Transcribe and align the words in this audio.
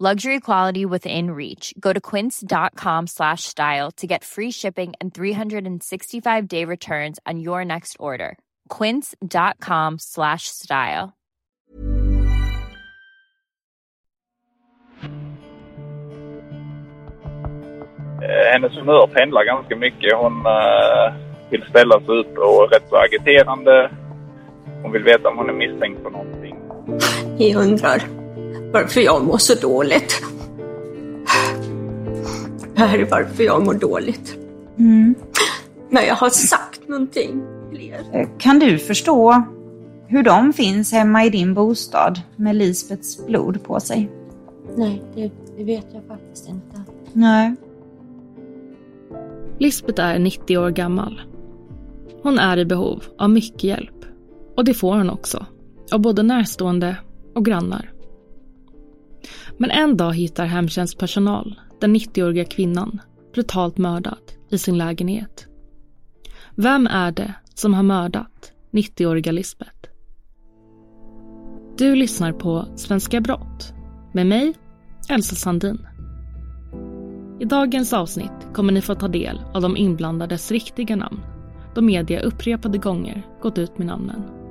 Luxury 0.00 0.40
quality 0.40 0.84
within 0.84 1.30
reach. 1.30 1.72
Go 1.78 1.92
to 1.92 2.00
quince.com 2.00 3.06
slash 3.06 3.44
style 3.44 3.92
to 3.92 4.08
get 4.08 4.24
free 4.24 4.50
shipping 4.50 4.92
and 5.00 5.14
365 5.14 6.48
day 6.48 6.64
returns 6.64 7.20
on 7.24 7.38
your 7.38 7.64
next 7.64 7.96
order. 8.00 8.36
Quince.com 8.68 10.00
slash 10.00 10.48
style. 10.48 11.14
Eh, 18.22 18.52
Hennes 18.52 18.72
humör 18.72 19.06
pendlar 19.06 19.44
ganska 19.44 19.76
mycket. 19.76 20.12
Hon 20.16 20.46
eh, 20.46 21.14
vill 21.50 21.62
ställa 21.70 22.00
sig 22.00 22.18
upp 22.18 22.38
och 22.38 22.64
är 22.64 22.68
rätt 22.68 22.88
så 22.88 22.96
agiterande. 22.96 23.90
Hon 24.82 24.92
vill 24.92 25.02
veta 25.02 25.28
om 25.28 25.38
hon 25.38 25.48
är 25.48 25.52
misstänkt 25.52 26.02
för 26.02 26.10
någonting. 26.10 26.56
Jag 27.38 27.62
undrar 27.62 28.23
varför 28.74 29.00
jag 29.00 29.24
mår 29.24 29.38
så 29.38 29.54
dåligt. 29.54 30.22
Det 32.74 32.80
här 32.80 32.98
är 32.98 33.10
varför 33.10 33.44
jag 33.44 33.64
mår 33.64 33.74
dåligt. 33.74 34.36
Mm. 34.78 35.14
När 35.90 36.02
jag 36.02 36.14
har 36.14 36.28
sagt 36.30 36.88
någonting 36.88 37.42
till 37.70 37.80
er. 37.80 38.00
Eh, 38.12 38.28
Kan 38.38 38.58
du 38.58 38.78
förstå 38.78 39.42
hur 40.06 40.22
de 40.22 40.52
finns 40.52 40.92
hemma 40.92 41.24
i 41.24 41.30
din 41.30 41.54
bostad 41.54 42.20
med 42.36 42.56
Lisbets 42.56 43.26
blod 43.26 43.64
på 43.64 43.80
sig? 43.80 44.10
Nej, 44.76 45.02
det, 45.14 45.30
det 45.56 45.64
vet 45.64 45.86
jag 45.92 46.02
faktiskt 46.08 46.48
inte. 46.48 46.82
Nej. 47.12 47.54
Lisbeth 49.58 50.02
är 50.02 50.18
90 50.18 50.58
år 50.58 50.70
gammal. 50.70 51.20
Hon 52.22 52.38
är 52.38 52.56
i 52.56 52.64
behov 52.64 53.04
av 53.18 53.30
mycket 53.30 53.64
hjälp. 53.64 54.04
Och 54.56 54.64
det 54.64 54.74
får 54.74 54.96
hon 54.96 55.10
också. 55.10 55.46
Av 55.92 56.00
både 56.00 56.22
närstående 56.22 56.96
och 57.34 57.44
grannar. 57.44 57.93
Men 59.58 59.70
en 59.70 59.96
dag 59.96 60.12
hittar 60.14 60.46
hemtjänstpersonal 60.46 61.60
den 61.80 61.96
90-åriga 61.96 62.44
kvinnan 62.44 63.00
brutalt 63.34 63.78
mördad 63.78 64.32
i 64.50 64.58
sin 64.58 64.78
lägenhet. 64.78 65.46
Vem 66.56 66.86
är 66.86 67.12
det 67.12 67.34
som 67.54 67.74
har 67.74 67.82
mördat 67.82 68.52
90-åriga 68.70 69.32
Lisbeth? 69.32 69.88
Du 71.78 71.94
lyssnar 71.94 72.32
på 72.32 72.66
Svenska 72.76 73.20
brott 73.20 73.74
med 74.12 74.26
mig, 74.26 74.54
Elsa 75.08 75.34
Sandin. 75.34 75.86
I 77.40 77.44
dagens 77.44 77.92
avsnitt 77.92 78.48
kommer 78.54 78.72
ni 78.72 78.80
få 78.80 78.94
ta 78.94 79.08
del 79.08 79.40
av 79.54 79.62
de 79.62 79.76
inblandades 79.76 80.50
riktiga 80.50 80.96
namn 80.96 81.20
då 81.74 81.80
media 81.82 82.20
upprepade 82.20 82.78
gånger 82.78 83.26
gått 83.42 83.58
ut 83.58 83.78
med 83.78 83.86
namnen. 83.86 84.43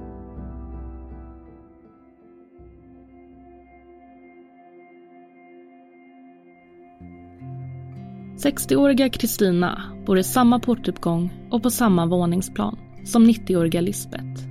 60-åriga 8.44 9.10
Kristina 9.10 9.82
bor 10.06 10.20
i 10.20 10.24
samma 10.24 10.60
portuppgång 10.60 11.48
och 11.50 11.64
på 11.64 11.70
samma 11.70 12.06
våningsplan 12.06 12.78
som 13.06 13.30
90-åriga 13.30 13.82
Lisbeth. 13.82 14.44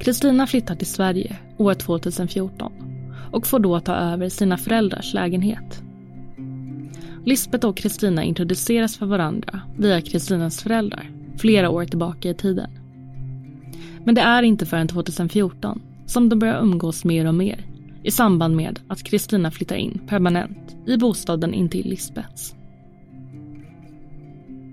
Kristina 0.00 0.46
flyttar 0.46 0.74
till 0.74 0.86
Sverige 0.86 1.36
år 1.58 1.74
2014 1.74 2.72
och 3.32 3.46
får 3.46 3.58
då 3.58 3.80
ta 3.80 3.94
över 3.94 4.28
sina 4.28 4.58
föräldrars 4.58 5.14
lägenhet. 5.14 5.82
Lisbeth 7.24 7.66
och 7.66 7.76
Kristina 7.76 8.24
introduceras 8.24 8.96
för 8.96 9.06
varandra 9.06 9.60
via 9.76 10.00
Kristinas 10.00 10.62
föräldrar 10.62 11.10
flera 11.38 11.70
år 11.70 11.84
tillbaka 11.84 12.30
i 12.30 12.34
tiden. 12.34 12.70
Men 14.04 14.14
det 14.14 14.20
är 14.20 14.42
inte 14.42 14.66
förrän 14.66 14.88
2014 14.88 15.82
som 16.06 16.28
de 16.28 16.38
börjar 16.38 16.62
umgås 16.62 17.04
mer 17.04 17.26
och 17.26 17.34
mer 17.34 17.71
i 18.02 18.10
samband 18.10 18.56
med 18.56 18.80
att 18.88 19.02
Kristina 19.02 19.50
flyttar 19.50 19.76
in 19.76 20.00
permanent 20.08 20.76
i 20.86 20.96
bostaden 20.96 21.54
intill 21.54 21.88
Lisbeths. 21.88 22.54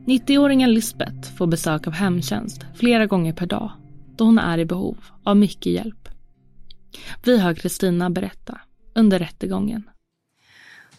90-åringen 0.07 0.67
Lisbeth 0.67 1.35
får 1.38 1.47
besök 1.47 1.88
av 1.88 1.94
hemtjänst 1.94 2.66
flera 2.75 3.06
gånger 3.06 3.34
per 3.34 3.45
dag 3.45 3.72
då 4.16 4.25
hon 4.25 4.39
är 4.39 4.57
i 4.57 4.66
behov 4.66 4.97
av 5.23 5.38
mycket 5.38 5.73
hjälp. 5.73 6.09
Vi 7.23 7.39
hör 7.39 7.53
Kristina 7.53 8.09
berätta 8.09 8.59
under 8.95 9.19
rättegången. 9.19 9.84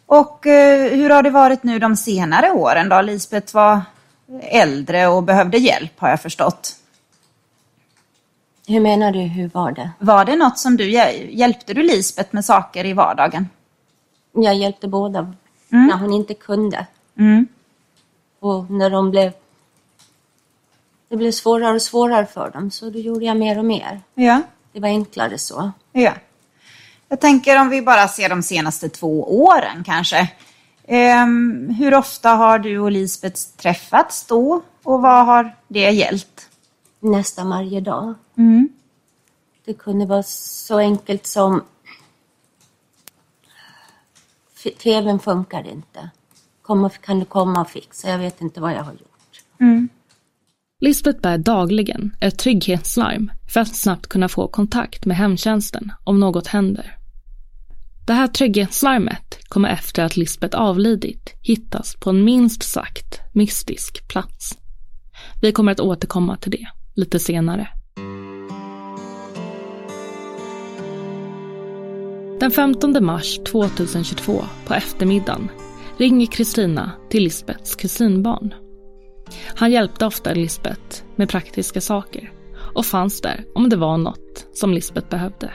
Och 0.07 0.47
eh, 0.47 0.93
hur 0.93 1.11
har 1.11 1.23
det 1.23 1.31
varit 1.31 1.63
nu 1.63 1.79
de 1.79 1.97
senare 1.97 2.51
åren 2.51 2.89
då? 2.89 3.03
Lisbeth 3.03 3.55
var 3.55 3.81
äldre 4.41 5.07
och 5.07 5.23
behövde 5.23 5.59
hjälp 5.59 5.93
har 5.97 6.09
jag 6.09 6.23
förstått. 6.23 6.80
Hur 8.71 8.81
menar 8.81 9.13
du, 9.13 9.19
hur 9.21 9.49
var 9.55 9.73
det? 9.73 9.91
Var 9.99 10.25
det 10.25 10.37
något 10.37 10.59
som 10.59 10.77
du 10.77 10.85
hjäl- 10.91 11.29
hjälpte 11.31 11.75
du 11.75 11.83
Lisbeth 11.83 12.29
med 12.35 12.45
saker 12.45 12.85
i 12.87 12.93
vardagen? 12.93 13.49
Jag 14.33 14.55
hjälpte 14.55 14.89
båda 14.89 15.19
Mm. 15.73 15.87
när 15.87 15.97
hon 15.97 16.13
inte 16.13 16.35
kunde. 16.35 16.87
Mm. 17.19 17.47
Och 18.41 18.71
när 18.71 18.91
de 18.91 19.11
blev... 19.11 19.33
Det 21.09 21.17
blev 21.17 21.31
svårare 21.33 21.75
och 21.75 21.83
svårare 21.83 22.27
för 22.27 22.51
dem, 22.51 22.71
så 22.71 22.91
då 22.91 22.99
gjorde 22.99 23.25
jag 23.25 23.37
mer 23.37 23.59
och 23.59 23.65
mer. 23.65 24.01
Ja. 24.15 24.43
Det 24.73 24.81
var 24.81 24.89
enklare 24.89 25.39
så. 25.39 25.73
Ja. 25.93 26.13
Jag 27.09 27.21
tänker 27.21 27.61
om 27.61 27.69
vi 27.69 27.83
bara 27.83 28.09
ser 28.09 28.29
de 28.29 28.43
senaste 28.43 28.89
två 28.89 29.45
åren 29.45 29.85
kanske. 29.87 30.29
Ehm, 30.87 31.69
hur 31.79 31.95
ofta 31.95 32.31
har 32.31 32.59
du 32.59 32.79
och 32.79 32.91
Lisbeth 32.91 33.41
träffats 33.57 34.27
då 34.27 34.63
och 34.83 35.03
vad 35.03 35.27
har 35.27 35.57
det 35.69 35.91
gällt? 35.91 36.50
Nästan 37.01 37.49
varje 37.49 37.81
dag. 37.81 38.15
Mm. 38.37 38.69
Det 39.65 39.75
kunde 39.75 40.07
vara 40.07 40.23
så 40.23 40.79
enkelt 40.79 41.27
som... 41.27 41.65
TVn 44.79 45.19
funkade 45.19 45.71
inte. 45.71 46.11
komma, 46.63 46.91
kan 46.91 47.19
du 47.19 47.25
komma 47.25 47.61
och 47.61 47.71
fixa? 47.71 48.09
Jag 48.09 48.19
vet 48.19 48.41
inte 48.41 48.61
vad 48.61 48.73
jag 48.73 48.83
har 48.83 48.93
gjort. 48.93 49.43
Mm. 49.61 49.89
Lisbeth 50.81 51.21
bär 51.21 51.39
dagligen 51.39 52.17
ett 52.21 52.39
trygghetslarm 52.39 53.31
för 53.53 53.61
att 53.61 53.77
snabbt 53.77 54.07
kunna 54.07 54.29
få 54.29 54.49
kontakt 54.49 55.07
med 55.07 55.17
hemtjänsten 55.17 55.93
om 56.05 56.21
något 56.21 56.47
händer. 56.47 56.97
Det 58.07 58.13
här 58.13 58.29
trygghetslarmet 58.29 59.49
kommer 59.49 59.69
efter 59.69 60.05
att 60.05 60.17
Lisbeth 60.17 60.59
avlidit 60.59 61.35
hittas 61.43 61.97
på 62.01 62.11
en 62.11 62.25
minst 62.25 62.63
sagt 62.63 63.21
mystisk 63.35 64.09
plats. 64.09 64.59
Vi 65.43 65.53
kommer 65.53 65.73
att 65.73 65.81
återkomma 65.81 66.37
till 66.37 66.51
det 66.51 66.67
lite 66.95 67.19
senare. 67.19 67.69
Den 72.41 72.51
15 72.51 73.05
mars 73.05 73.39
2022 73.39 74.45
på 74.67 74.75
eftermiddagen 74.75 75.49
ringer 75.97 76.27
Kristina 76.27 76.91
till 77.11 77.23
Lisbeths 77.23 77.75
kusinbarn. 77.75 78.55
Han 79.47 79.73
hjälpte 79.73 80.07
ofta 80.07 80.33
Lisbeth 80.33 81.03
med 81.17 81.29
praktiska 81.29 81.81
saker 81.81 82.33
och 82.75 82.87
fanns 82.87 83.21
där 83.21 83.45
om 83.55 83.69
det 83.69 83.77
var 83.77 83.99
något 83.99 84.47
som 84.53 84.75
Lisbeth 84.75 85.09
behövde. 85.09 85.53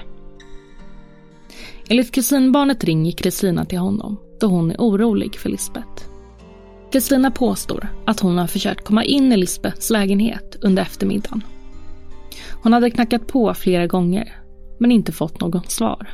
Enligt 1.90 2.12
kusinbarnet 2.12 2.84
ringer 2.84 3.12
Kristina 3.12 3.66
till 3.66 3.80
honom 3.80 4.18
då 4.40 4.48
hon 4.48 4.72
är 4.72 4.78
orolig 4.78 5.36
för 5.36 5.50
Lisbeth. 5.50 6.15
Kristina 6.96 7.32
påstår 7.32 7.88
att 8.06 8.20
hon 8.20 8.38
har 8.38 8.48
försökt 8.48 8.86
komma 8.86 9.04
in 9.04 9.32
i 9.32 9.38
Lisbeths 9.38 9.90
lägenhet 9.90 10.56
under 10.62 10.84
eftermiddagen. 10.84 11.44
Hon 12.64 12.74
hade 12.74 12.92
knackat 12.92 13.28
på 13.28 13.54
flera 13.54 13.88
gånger 13.88 14.42
men 14.80 14.92
inte 14.92 15.12
fått 15.12 15.42
något 15.42 15.72
svar. 15.72 16.10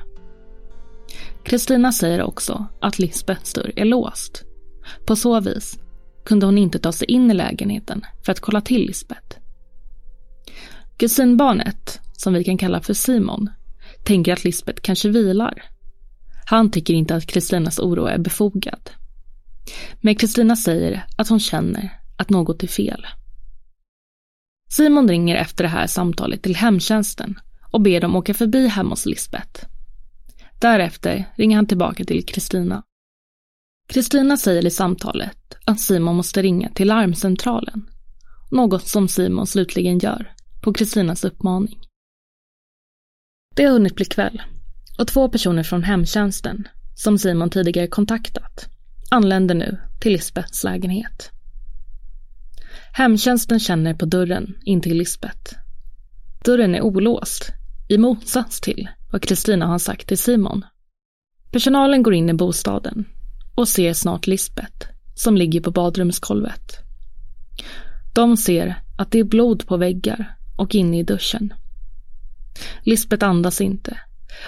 Kristina 1.44 1.92
säger 1.92 2.22
också 2.22 2.66
att 2.81 3.00
Lisbeths 3.00 3.54
dörr 3.54 3.72
är 3.75 3.86
låst. 3.86 4.44
På 5.06 5.16
så 5.16 5.39
vis 5.39 5.80
kunde 6.25 6.45
hon 6.45 6.57
inte 6.57 6.80
ta 6.80 6.92
sig 6.92 7.12
in 7.12 7.31
i 7.31 7.33
lägenheten 7.33 8.01
för 8.25 8.31
att 8.31 8.39
kolla 8.39 8.62
till 8.62 8.86
Lisbeth. 8.86 9.38
Kusinbarnet, 10.98 12.00
som 12.13 12.33
vi 12.33 12.44
kan 12.44 12.57
kalla 12.57 12.81
för 12.81 12.94
Simon, 12.94 13.50
tänker 14.04 14.33
att 14.33 14.44
Lisbeth 14.44 14.81
kanske 14.81 15.10
vilar. 15.10 15.63
Han 16.45 16.72
tycker 16.72 16.94
inte 16.94 17.16
att 17.16 17.28
Kristinas 17.28 17.80
oro 17.80 18.06
är 18.06 18.18
befogad. 18.18 18.89
Men 20.01 20.15
Kristina 20.15 20.55
säger 20.55 21.05
att 21.17 21.29
hon 21.29 21.39
känner 21.39 21.99
att 22.17 22.29
något 22.29 22.63
är 22.63 22.67
fel. 22.67 23.05
Simon 24.69 25.09
ringer 25.09 25.35
efter 25.35 25.63
det 25.63 25.69
här 25.69 25.87
samtalet 25.87 26.41
till 26.41 26.55
hemtjänsten 26.55 27.39
och 27.71 27.81
ber 27.81 28.01
dem 28.01 28.15
åka 28.15 28.33
förbi 28.33 28.67
hemma 28.67 28.89
hos 28.89 29.05
Lisbeth. 29.05 29.65
Därefter 30.59 31.33
ringer 31.35 31.55
han 31.55 31.67
tillbaka 31.67 32.03
till 32.03 32.25
Kristina. 32.25 32.83
Kristina 33.87 34.37
säger 34.37 34.65
i 34.65 34.69
samtalet 34.69 35.57
att 35.65 35.79
Simon 35.79 36.15
måste 36.15 36.41
ringa 36.41 36.69
till 36.69 36.87
larmcentralen. 36.87 37.89
Något 38.51 38.87
som 38.87 39.07
Simon 39.07 39.47
slutligen 39.47 39.99
gör, 39.99 40.33
på 40.61 40.73
Kristinas 40.73 41.23
uppmaning. 41.23 41.79
Det 43.55 43.63
har 43.63 43.71
hunnit 43.71 43.95
bli 43.95 44.05
kväll 44.05 44.41
och 44.99 45.07
två 45.07 45.29
personer 45.29 45.63
från 45.63 45.83
hemtjänsten, 45.83 46.67
som 46.95 47.17
Simon 47.17 47.49
tidigare 47.49 47.87
kontaktat, 47.87 48.69
anländer 49.11 49.55
nu 49.55 49.77
till 49.99 50.11
Lisbeths 50.11 50.63
lägenhet. 50.63 51.31
Hemtjänsten 52.93 53.59
känner 53.59 53.93
på 53.93 54.05
dörren 54.05 54.55
in 54.65 54.81
till 54.81 54.97
Lisbeth. 54.97 55.55
Dörren 56.45 56.75
är 56.75 56.81
olåst, 56.81 57.51
i 57.89 57.97
motsats 57.97 58.61
till 58.61 58.89
vad 59.11 59.21
Kristina 59.21 59.65
har 59.65 59.79
sagt 59.79 60.07
till 60.07 60.17
Simon. 60.17 60.65
Personalen 61.51 62.03
går 62.03 62.13
in 62.13 62.29
i 62.29 62.33
bostaden 62.33 63.05
och 63.55 63.67
ser 63.67 63.93
snart 63.93 64.27
Lisbeth 64.27 64.87
som 65.15 65.37
ligger 65.37 65.61
på 65.61 65.71
badrumskolvet. 65.71 66.77
De 68.13 68.37
ser 68.37 68.75
att 68.97 69.11
det 69.11 69.19
är 69.19 69.23
blod 69.23 69.67
på 69.67 69.77
väggar 69.77 70.37
och 70.57 70.75
inne 70.75 70.99
i 70.99 71.03
duschen. 71.03 71.53
Lisbeth 72.83 73.25
andas 73.25 73.61
inte 73.61 73.97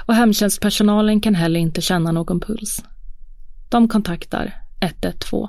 och 0.06 0.16
hemtjänstpersonalen 0.16 1.22
kan 1.22 1.36
heller 1.36 1.60
inte 1.60 1.82
känna 1.82 2.12
någon 2.12 2.40
puls. 2.40 2.84
De 3.74 3.88
kontaktar 3.88 4.54
112. 4.82 5.48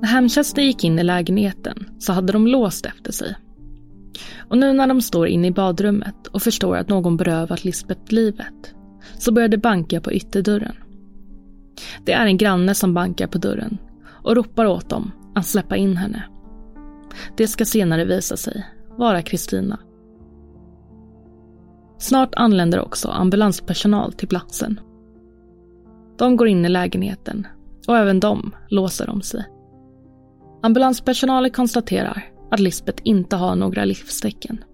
När 0.00 0.08
hemtjänsten 0.08 0.64
gick 0.64 0.84
in 0.84 0.98
i 0.98 1.02
lägenheten 1.02 1.86
så 1.98 2.12
hade 2.12 2.32
de 2.32 2.46
låst 2.46 2.86
efter 2.86 3.12
sig. 3.12 3.36
Och 4.38 4.58
nu 4.58 4.72
när 4.72 4.86
de 4.86 5.00
står 5.00 5.26
inne 5.26 5.46
i 5.46 5.50
badrummet 5.50 6.26
och 6.26 6.42
förstår 6.42 6.76
att 6.76 6.88
någon 6.88 7.16
berövat 7.16 7.64
Lisbeth 7.64 8.12
livet 8.12 8.74
så 9.18 9.32
börjar 9.32 9.48
det 9.48 9.58
banka 9.58 10.00
på 10.00 10.12
ytterdörren. 10.12 10.76
Det 12.04 12.12
är 12.12 12.26
en 12.26 12.36
granne 12.36 12.74
som 12.74 12.94
bankar 12.94 13.26
på 13.26 13.38
dörren 13.38 13.78
och 14.04 14.36
ropar 14.36 14.66
åt 14.66 14.88
dem 14.88 15.10
att 15.34 15.46
släppa 15.46 15.76
in 15.76 15.96
henne. 15.96 16.22
Det 17.36 17.46
ska 17.46 17.64
senare 17.64 18.04
visa 18.04 18.36
sig 18.36 18.66
vara 18.98 19.22
Kristina. 19.22 19.78
Snart 22.02 22.34
anländer 22.34 22.80
också 22.80 23.08
ambulanspersonal 23.08 24.12
till 24.12 24.28
platsen. 24.28 24.80
De 26.18 26.36
går 26.36 26.48
in 26.48 26.64
i 26.64 26.68
lägenheten 26.68 27.46
och 27.88 27.98
även 27.98 28.20
de 28.20 28.54
låser 28.68 29.10
om 29.10 29.22
sig. 29.22 29.44
Ambulanspersonalen 30.62 31.50
konstaterar 31.50 32.24
att 32.50 32.60
Lisbeth 32.60 33.02
inte 33.04 33.36
har 33.36 33.56
några 33.56 33.84
livstecken. 33.84 34.64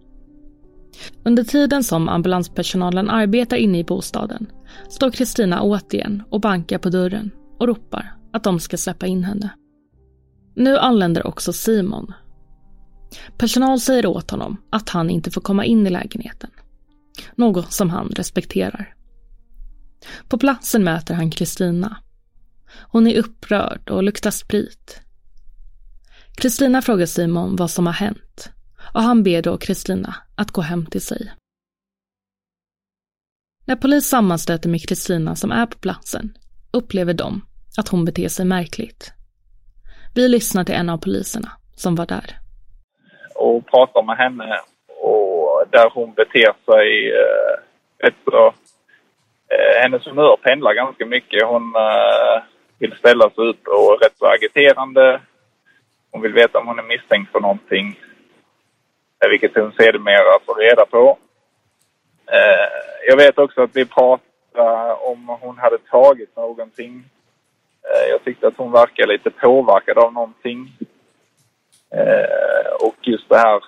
Under 1.25 1.45
tiden 1.45 1.85
som 1.85 2.09
ambulanspersonalen 2.09 3.11
arbetar 3.11 3.57
inne 3.57 3.79
i 3.79 3.85
bostaden 3.85 4.47
står 4.89 5.11
Kristina 5.11 5.63
återigen 5.63 6.23
och 6.31 6.41
bankar 6.41 6.79
på 6.79 6.91
dörren 6.91 7.31
och 7.59 7.67
ropar 7.67 8.15
att 8.33 8.45
de 8.45 8.61
ska 8.61 8.77
släppa 8.77 9.07
in 9.07 9.25
henne. 9.25 9.51
Nu 10.55 10.79
anländer 10.79 11.27
också 11.27 11.53
Simon. 11.53 12.13
Personal 13.39 13.81
säger 13.81 14.07
åt 14.07 14.31
honom 14.31 14.57
att 14.71 14.89
han 14.89 15.11
inte 15.11 15.31
får 15.31 15.41
komma 15.41 15.65
in 15.65 15.87
i 15.87 15.91
lägenheten. 15.91 16.51
Något 17.35 17.73
som 17.73 17.91
han 17.91 18.09
respekterar. 18.09 18.94
På 20.29 20.38
platsen 20.38 20.85
möter 20.85 21.15
han 21.15 21.31
Kristina. 21.31 21.97
Hon 22.91 23.06
är 23.06 23.19
upprörd 23.19 23.91
och 23.91 24.03
luktar 24.03 24.31
sprit. 24.31 25.00
Kristina 26.37 26.82
frågar 26.82 27.06
Simon 27.06 27.56
vad 27.56 27.70
som 27.70 27.87
har 27.87 27.93
hänt 27.93 28.53
och 28.94 29.03
han 29.03 29.23
ber 29.23 29.43
då 29.43 29.59
Kristina 29.59 30.15
att 30.35 30.50
gå 30.50 30.61
hem 30.61 30.87
till 30.87 31.00
sig. 31.00 31.32
När 33.67 33.76
polis 33.76 34.09
sammanstöter 34.09 34.69
med 34.69 34.88
Kristina 34.88 35.37
som 35.37 35.53
är 35.53 35.67
på 35.67 35.79
platsen 35.79 36.38
upplever 36.70 37.15
de 37.15 37.41
att 37.77 37.89
hon 37.89 38.05
beter 38.05 38.29
sig 38.29 38.44
märkligt. 38.44 39.13
Vi 40.15 40.29
lyssnar 40.29 40.65
till 40.65 40.75
en 40.75 40.89
av 40.89 40.98
poliserna 40.98 41.53
som 41.75 41.94
var 41.94 42.06
där. 42.06 42.39
Och 43.34 43.67
pratar 43.67 44.03
med 44.03 44.17
henne 44.17 44.44
och 45.03 45.28
där 45.70 45.91
hon 45.94 46.12
beter 46.12 46.53
sig 46.65 47.12
eh, 47.12 47.55
rätt 47.98 48.15
så... 48.24 48.46
Eh, 49.50 49.82
hennes 49.82 50.06
humör 50.06 50.36
pendlar 50.43 50.74
ganska 50.74 51.06
mycket. 51.06 51.46
Hon 51.46 51.77
eh, 51.77 52.43
vill 52.79 52.96
ställa 52.96 53.31
sig 53.31 53.44
upp 53.44 53.67
och 53.67 53.93
är 53.93 53.98
rätt 53.98 54.19
så 54.19 54.27
agiterande. 54.27 55.20
Hon 56.10 56.22
vill 56.22 56.32
veta 56.32 56.58
om 56.58 56.67
hon 56.67 56.79
är 56.79 56.82
misstänkt 56.82 57.32
för 57.32 57.41
någonting. 57.41 58.00
Eh, 59.24 59.31
vilket 59.31 59.55
hon 59.55 59.72
sedermera 59.72 60.38
får 60.46 60.55
reda 60.55 60.86
på. 60.86 61.19
Eh, 62.32 62.69
jag 63.06 63.17
vet 63.17 63.38
också 63.38 63.62
att 63.62 63.77
vi 63.77 63.84
pratade 63.84 64.93
om 64.94 65.38
hon 65.41 65.58
hade 65.58 65.79
tagit 65.79 66.36
någonting. 66.36 67.05
Eh, 67.82 68.10
jag 68.10 68.24
tyckte 68.24 68.46
att 68.46 68.56
hon 68.56 68.72
verkade 68.72 69.12
lite 69.12 69.31
påverkad 69.31 69.98
av 69.98 70.12
någonting. 70.12 70.72
Eh, 71.91 72.72
och 72.81 72.96
just 73.03 73.29
det 73.29 73.38
här 73.38 73.62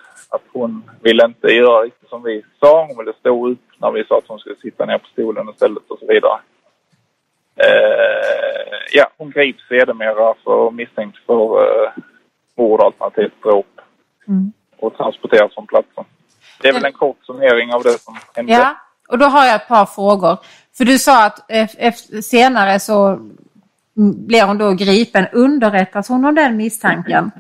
hon 0.52 0.90
ville 1.02 1.25
inte 1.25 1.47
göra 1.49 1.83
riktigt 1.83 2.09
som 2.09 2.23
vi 2.23 2.42
sa. 2.61 2.87
Hon 2.87 2.99
ville 2.99 3.12
stå 3.21 3.49
upp 3.49 3.59
när 3.78 3.90
vi 3.90 4.04
sa 4.04 4.19
att 4.19 4.28
hon 4.28 4.38
skulle 4.38 4.57
sitta 4.57 4.87
ner 4.87 4.99
på 4.99 5.07
stolen 5.12 5.49
istället 5.49 5.90
och 5.90 5.99
så 5.99 6.07
vidare. 6.07 6.40
Ja, 8.92 9.11
hon 9.19 9.30
grips 9.30 9.69
sedermera 9.69 10.35
för 10.45 10.71
misstänkt 10.71 11.19
för 11.26 11.92
mord 12.57 12.80
alternativt 12.80 13.42
dråp. 13.42 13.80
Mm 14.28 14.52
och 14.83 14.97
transporteras 14.97 15.54
från 15.54 15.66
platsen. 15.66 16.04
Det 16.62 16.69
är 16.69 16.73
väl 16.73 16.85
en 16.85 16.92
kort 16.92 17.16
summering 17.23 17.75
av 17.75 17.83
det 17.83 17.99
som 17.99 18.16
hände. 18.35 18.52
Ja, 18.52 18.76
och 19.09 19.19
då 19.19 19.26
har 19.26 19.47
jag 19.47 19.54
ett 19.54 19.69
par 19.69 19.87
frågor. 19.87 20.38
För 20.76 20.85
du 20.85 20.99
sa 20.99 21.26
att 21.26 21.50
senare 22.25 22.80
så 22.80 23.19
blir 24.26 24.47
hon 24.47 24.59
då 24.59 24.73
gripen. 24.73 25.26
Underrättas 25.33 26.09
hon 26.09 26.25
om 26.25 26.35
den 26.35 26.57
misstanken? 26.57 27.30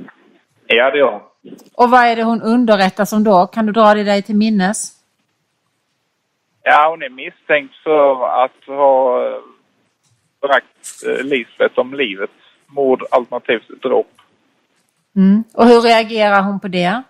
Ja, 0.66 0.90
det 0.90 0.98
gör 0.98 1.12
hon. 1.12 1.20
Och 1.74 1.90
vad 1.90 2.00
är 2.00 2.16
det 2.16 2.22
hon 2.22 2.42
underrättas 2.42 3.12
om 3.12 3.24
då? 3.24 3.46
Kan 3.46 3.66
du 3.66 3.72
dra 3.72 3.94
det 3.94 4.04
dig 4.04 4.22
till 4.22 4.36
minnes? 4.36 4.92
Ja, 6.62 6.88
hon 6.90 7.02
är 7.02 7.08
misstänkt 7.08 7.74
för 7.84 8.42
att 8.44 8.64
ha 8.66 9.20
bragt 10.40 11.04
eh, 11.06 11.24
Lisbeth 11.24 11.78
om 11.78 11.94
livet. 11.94 12.30
Mord 12.66 13.02
alternativt 13.10 13.82
dråp. 13.82 14.10
Mm. 15.16 15.44
Och 15.54 15.66
hur 15.66 15.80
reagerar 15.80 16.42
hon 16.42 16.60
på 16.60 16.68
det? 16.68 17.02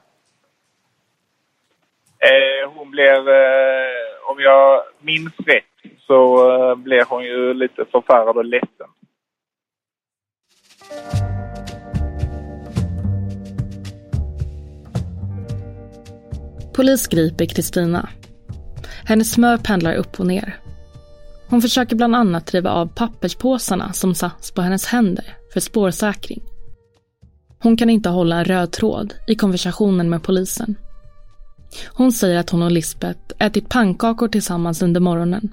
Eh, 2.18 2.70
hon 2.75 2.90
blir, 2.90 3.28
eh, 3.28 4.30
om 4.30 4.40
jag 4.40 4.82
minns 4.99 5.32
rätt, 5.46 5.92
så 5.99 6.50
eh, 6.52 6.75
blev 6.75 7.06
hon 7.08 7.25
ju 7.25 7.54
lite 7.54 7.84
förfärad 7.84 8.37
och 8.37 8.44
ledsen. 8.44 8.88
Polis 16.73 17.07
griper 17.07 17.47
Kristina. 17.47 18.09
Hennes 19.05 19.31
smör 19.31 19.57
pendlar 19.57 19.95
upp 19.95 20.21
och 20.21 20.27
ner. 20.27 20.61
Hon 21.49 21.62
försöker 21.62 21.97
bland 21.97 22.17
annat 22.17 22.55
riva 22.55 22.71
av 22.71 22.87
papperspåsarna 22.87 23.93
som 23.93 24.15
satts 24.15 24.50
på 24.50 24.62
hennes 24.62 24.87
händer 24.87 25.37
för 25.53 25.61
spårsäkring. 25.61 26.43
Hon 27.62 27.77
kan 27.77 27.91
inte 27.91 28.09
hålla 28.09 28.37
en 28.37 28.45
röd 28.45 28.73
tråd 28.73 29.15
i 29.27 29.35
konversationen 29.35 30.11
med 30.11 30.23
polisen. 30.23 30.75
Hon 31.87 32.12
säger 32.12 32.39
att 32.39 32.50
hon 32.50 32.62
och 32.62 32.71
Lisbeth 32.71 33.21
ätit 33.39 33.69
pannkakor 33.69 34.29
tillsammans 34.29 34.83
under 34.83 35.00
morgonen. 35.00 35.53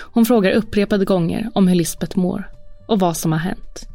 Hon 0.00 0.26
frågar 0.26 0.52
upprepade 0.52 1.04
gånger 1.04 1.50
om 1.54 1.68
hur 1.68 1.74
Lisbeth 1.74 2.18
mår 2.18 2.50
och 2.86 3.00
vad 3.00 3.16
som 3.16 3.32
har 3.32 3.38
hänt. 3.38 3.88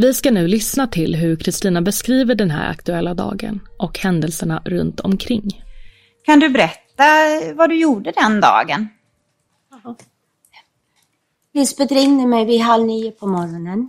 Vi 0.00 0.14
ska 0.14 0.30
nu 0.30 0.46
lyssna 0.48 0.86
till 0.86 1.16
hur 1.16 1.36
Kristina 1.36 1.82
beskriver 1.82 2.34
den 2.34 2.50
här 2.50 2.70
aktuella 2.70 3.14
dagen 3.14 3.60
och 3.78 3.98
händelserna 3.98 4.62
runt 4.64 5.00
omkring. 5.00 5.64
Kan 6.22 6.40
du 6.40 6.48
berätta 6.48 7.04
vad 7.54 7.70
du 7.70 7.80
gjorde 7.80 8.12
den 8.12 8.40
dagen? 8.40 8.88
Lisbeth 11.52 11.94
ringde 11.94 12.26
mig 12.26 12.44
vid 12.44 12.60
halv 12.60 12.84
nio 12.84 13.10
på 13.10 13.26
morgonen. 13.26 13.88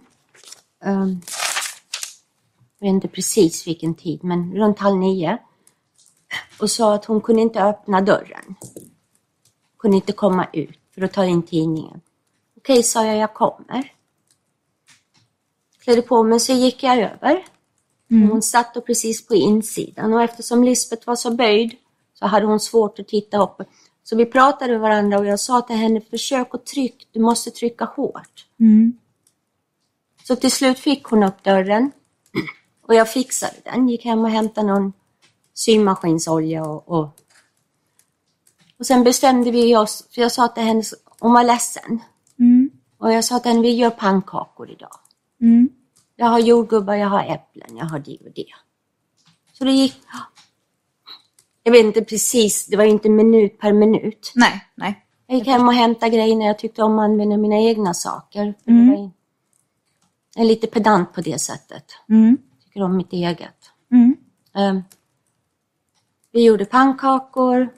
Um, 0.86 1.22
jag 2.80 2.88
vet 2.88 2.94
inte 2.94 3.08
precis 3.08 3.68
vilken 3.68 3.96
tid, 3.96 4.24
men 4.24 4.56
runt 4.56 4.80
halv 4.80 4.98
nio. 4.98 5.38
Och 6.60 6.72
sa 6.72 6.96
att 6.96 7.06
hon 7.06 7.22
kunde 7.22 7.42
inte 7.42 7.64
öppna 7.64 8.02
dörren. 8.02 8.56
Kunde 9.80 9.98
inte 9.98 10.14
komma 10.14 10.48
ut 10.54 10.80
för 10.96 11.02
att 11.02 11.14
ta 11.14 11.26
in 11.26 11.44
tidningen. 11.44 12.02
Okej, 12.58 12.84
sa 12.84 13.06
jag, 13.06 13.18
jag 13.18 13.34
kommer. 13.34 14.01
Klädde 15.92 16.08
på 16.08 16.24
mig 16.24 16.40
så 16.40 16.54
gick 16.54 16.84
jag 16.84 16.98
över. 16.98 17.46
Mm. 18.12 18.30
Hon 18.30 18.42
satt 18.42 18.74
då 18.74 18.82
precis 18.82 19.28
på 19.28 19.36
insidan 19.36 20.14
och 20.14 20.22
eftersom 20.22 20.64
Lisbeth 20.64 21.08
var 21.08 21.16
så 21.16 21.32
böjd 21.32 21.76
så 22.14 22.26
hade 22.26 22.46
hon 22.46 22.60
svårt 22.60 23.00
att 23.00 23.08
titta 23.08 23.44
upp. 23.44 23.62
Så 24.04 24.16
vi 24.16 24.26
pratade 24.26 24.72
med 24.72 24.82
varandra 24.82 25.20
och 25.20 25.26
jag 25.26 25.40
sa 25.40 25.62
till 25.62 25.76
henne, 25.76 26.02
försök 26.02 26.56
att 26.56 26.66
trycka, 26.66 27.06
du 27.12 27.20
måste 27.20 27.52
trycka 27.52 27.86
hårt. 27.86 28.46
Mm. 28.60 28.94
Så 30.24 30.36
till 30.36 30.52
slut 30.52 30.80
fick 30.80 31.04
hon 31.04 31.24
upp 31.24 31.44
dörren 31.44 31.92
och 32.88 32.96
jag 32.96 33.10
fixade 33.10 33.56
den, 33.64 33.90
gick 33.90 34.06
hem 34.06 34.20
och 34.20 34.30
hämtade 34.30 34.68
någon 34.68 34.94
symaskinsolja 35.54 36.66
och, 36.66 36.90
och, 36.90 37.10
och 38.78 38.86
sen 38.86 39.04
bestämde 39.04 39.52
vi 39.52 39.76
oss, 39.76 40.08
för 40.12 40.22
jag 40.22 40.32
sa 40.32 40.48
till 40.48 40.64
henne, 40.64 40.84
hon 41.20 41.34
var 41.34 41.44
ledsen. 41.44 42.00
Mm. 42.40 42.70
Och 42.98 43.14
jag 43.14 43.26
sa 43.26 43.40
till 43.40 43.52
henne, 43.52 43.62
vi 43.62 43.72
gör 43.76 43.90
pannkakor 43.90 44.70
idag. 44.70 44.98
Mm. 45.42 45.70
Jag 46.22 46.28
har 46.28 46.40
jordgubbar, 46.40 46.96
jag 46.96 47.08
har 47.08 47.24
äpplen, 47.24 47.78
jag 47.78 47.86
har 47.86 48.00
det 48.00 48.18
och 48.26 48.32
det. 48.36 48.46
Så 49.54 49.64
det 49.64 49.72
gick, 49.72 49.96
jag 51.64 51.72
vet 51.72 51.86
inte 51.86 52.02
precis, 52.02 52.68
det 52.68 52.78
var 52.78 52.84
inte 52.84 53.10
minut 53.10 53.60
per 53.60 53.74
minut. 53.74 54.32
Nej, 54.36 54.66
nej. 54.76 55.06
Jag 55.28 55.38
gick 55.38 55.48
hem 55.48 55.68
och 55.68 55.74
hämtade 55.74 56.12
grejerna, 56.12 56.46
jag 56.46 56.60
tyckte 56.60 56.84
om 56.84 57.00
att 57.00 57.04
använda 57.04 57.38
mina 57.38 57.56
egna 57.60 57.94
saker. 57.94 58.54
Mm. 58.68 59.12
jag 60.36 60.44
är 60.44 60.48
lite 60.48 60.68
pedant 60.68 61.14
på 61.14 61.22
det 61.22 61.42
sättet. 61.42 61.86
Mm. 62.10 62.38
Tycker 62.64 62.84
om 62.84 62.98
mitt 62.98 63.14
eget. 63.14 63.72
Mm. 63.92 64.16
Ehm, 64.56 64.84
vi 66.32 66.44
gjorde 66.44 66.66
pannkakor. 66.66 67.70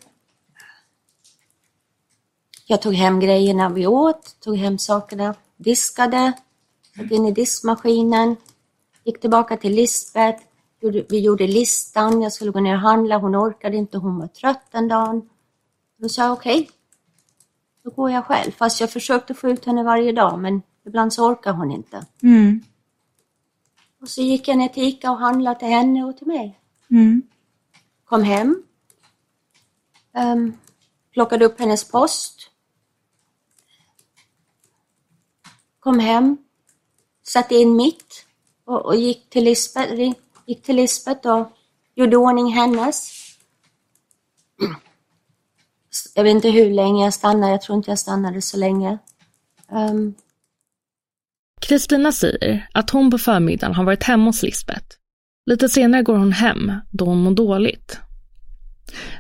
Jag 2.66 2.82
tog 2.82 2.94
hem 2.94 3.20
grejerna 3.20 3.70
vi 3.70 3.88
åt, 3.88 4.36
tog 4.40 4.58
hem 4.58 4.78
sakerna, 4.78 5.36
diskade, 5.58 6.34
tog 6.98 7.12
in 7.12 7.26
i 7.26 7.32
diskmaskinen, 7.32 8.36
gick 9.04 9.22
tillbaka 9.22 9.58
till 9.58 9.74
Lisbeth. 9.74 10.44
Vi 11.10 11.20
gjorde 11.20 11.48
listan, 11.48 12.22
jag 12.22 12.34
skulle 12.34 12.52
gå 12.52 12.60
ner 12.60 12.74
och 12.74 12.82
handla, 12.82 13.18
hon 13.18 13.36
orkade 13.36 13.78
inte, 13.78 13.98
hon 13.98 14.20
var 14.20 14.28
trött 14.28 14.72
den 14.72 14.88
dagen. 14.88 15.30
Då 15.98 16.10
sa 16.10 16.24
jag 16.24 16.34
okej, 16.34 16.70
då 17.84 17.90
går 17.90 18.12
jag 18.12 18.26
själv. 18.26 18.52
Fast 18.52 18.82
jag 18.82 18.92
försökte 18.92 19.34
få 19.34 19.50
ut 19.50 19.66
henne 19.66 19.84
varje 19.84 20.12
dag, 20.12 20.40
men 20.40 20.62
ibland 20.86 21.14
så 21.14 21.32
orkar 21.32 21.54
hon 21.54 21.72
inte. 21.72 22.06
Mm. 22.22 22.64
Och 24.02 24.10
så 24.10 24.22
gick 24.22 24.48
jag 24.48 24.58
ner 24.58 24.68
till 24.68 24.84
Ica 24.84 25.12
och 25.12 25.18
handlade 25.18 25.60
till 25.60 25.68
henne 25.68 26.04
och 26.04 26.18
till 26.18 26.28
mig. 26.28 26.60
Mm. 26.92 27.22
Kom 28.04 28.24
hem. 28.24 28.64
Ehm, 30.14 30.58
plockade 31.12 31.46
upp 31.46 31.60
hennes 31.60 31.92
post. 31.92 32.50
Kom 35.80 36.00
hem. 36.00 36.38
Satte 37.24 37.56
in 37.56 37.76
mitt. 37.76 38.26
Och, 38.66 38.86
och 38.86 38.96
gick, 38.96 39.30
till 39.30 39.44
Lisbeth, 39.44 39.94
gick 40.46 40.64
till 40.64 40.76
Lisbeth 40.76 41.28
och 41.28 41.52
gjorde 41.96 42.18
ordning 42.18 42.54
hennes. 42.54 43.12
Jag 46.16 46.24
vet 46.24 46.32
inte 46.32 46.50
hur 46.50 46.74
länge 46.74 47.04
jag 47.04 47.14
stannade. 47.14 47.52
Jag 47.52 47.62
tror 47.62 47.78
inte 47.78 47.92
jag 47.92 48.00
stannade 48.00 48.42
så 48.42 48.58
länge. 48.58 48.98
Kristina 49.68 50.14
Kristina 51.62 52.12
säger 52.12 52.70
att 52.74 52.90
hon 52.90 53.12
på 53.12 53.18
förmiddagen 53.18 53.76
har 53.76 53.84
varit 53.84 54.04
hemma 54.04 54.26
hos 54.26 54.44
Lisbeth. 54.44 54.86
Lite 55.46 55.70
senare 55.70 56.04
går 56.04 56.18
hon 56.18 56.32
hem 56.32 56.72
då 56.92 57.06
hon 57.06 57.24
mår 57.24 57.32
dåligt. 57.32 58.00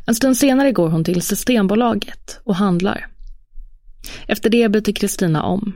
En 0.05 0.15
stund 0.15 0.37
senare 0.37 0.71
går 0.71 0.89
hon 0.89 1.03
till 1.03 1.21
Systembolaget 1.21 2.39
och 2.43 2.55
handlar. 2.55 3.07
Efter 4.27 4.49
det 4.49 4.69
byter 4.69 4.93
Kristina 4.93 5.43
om. 5.43 5.73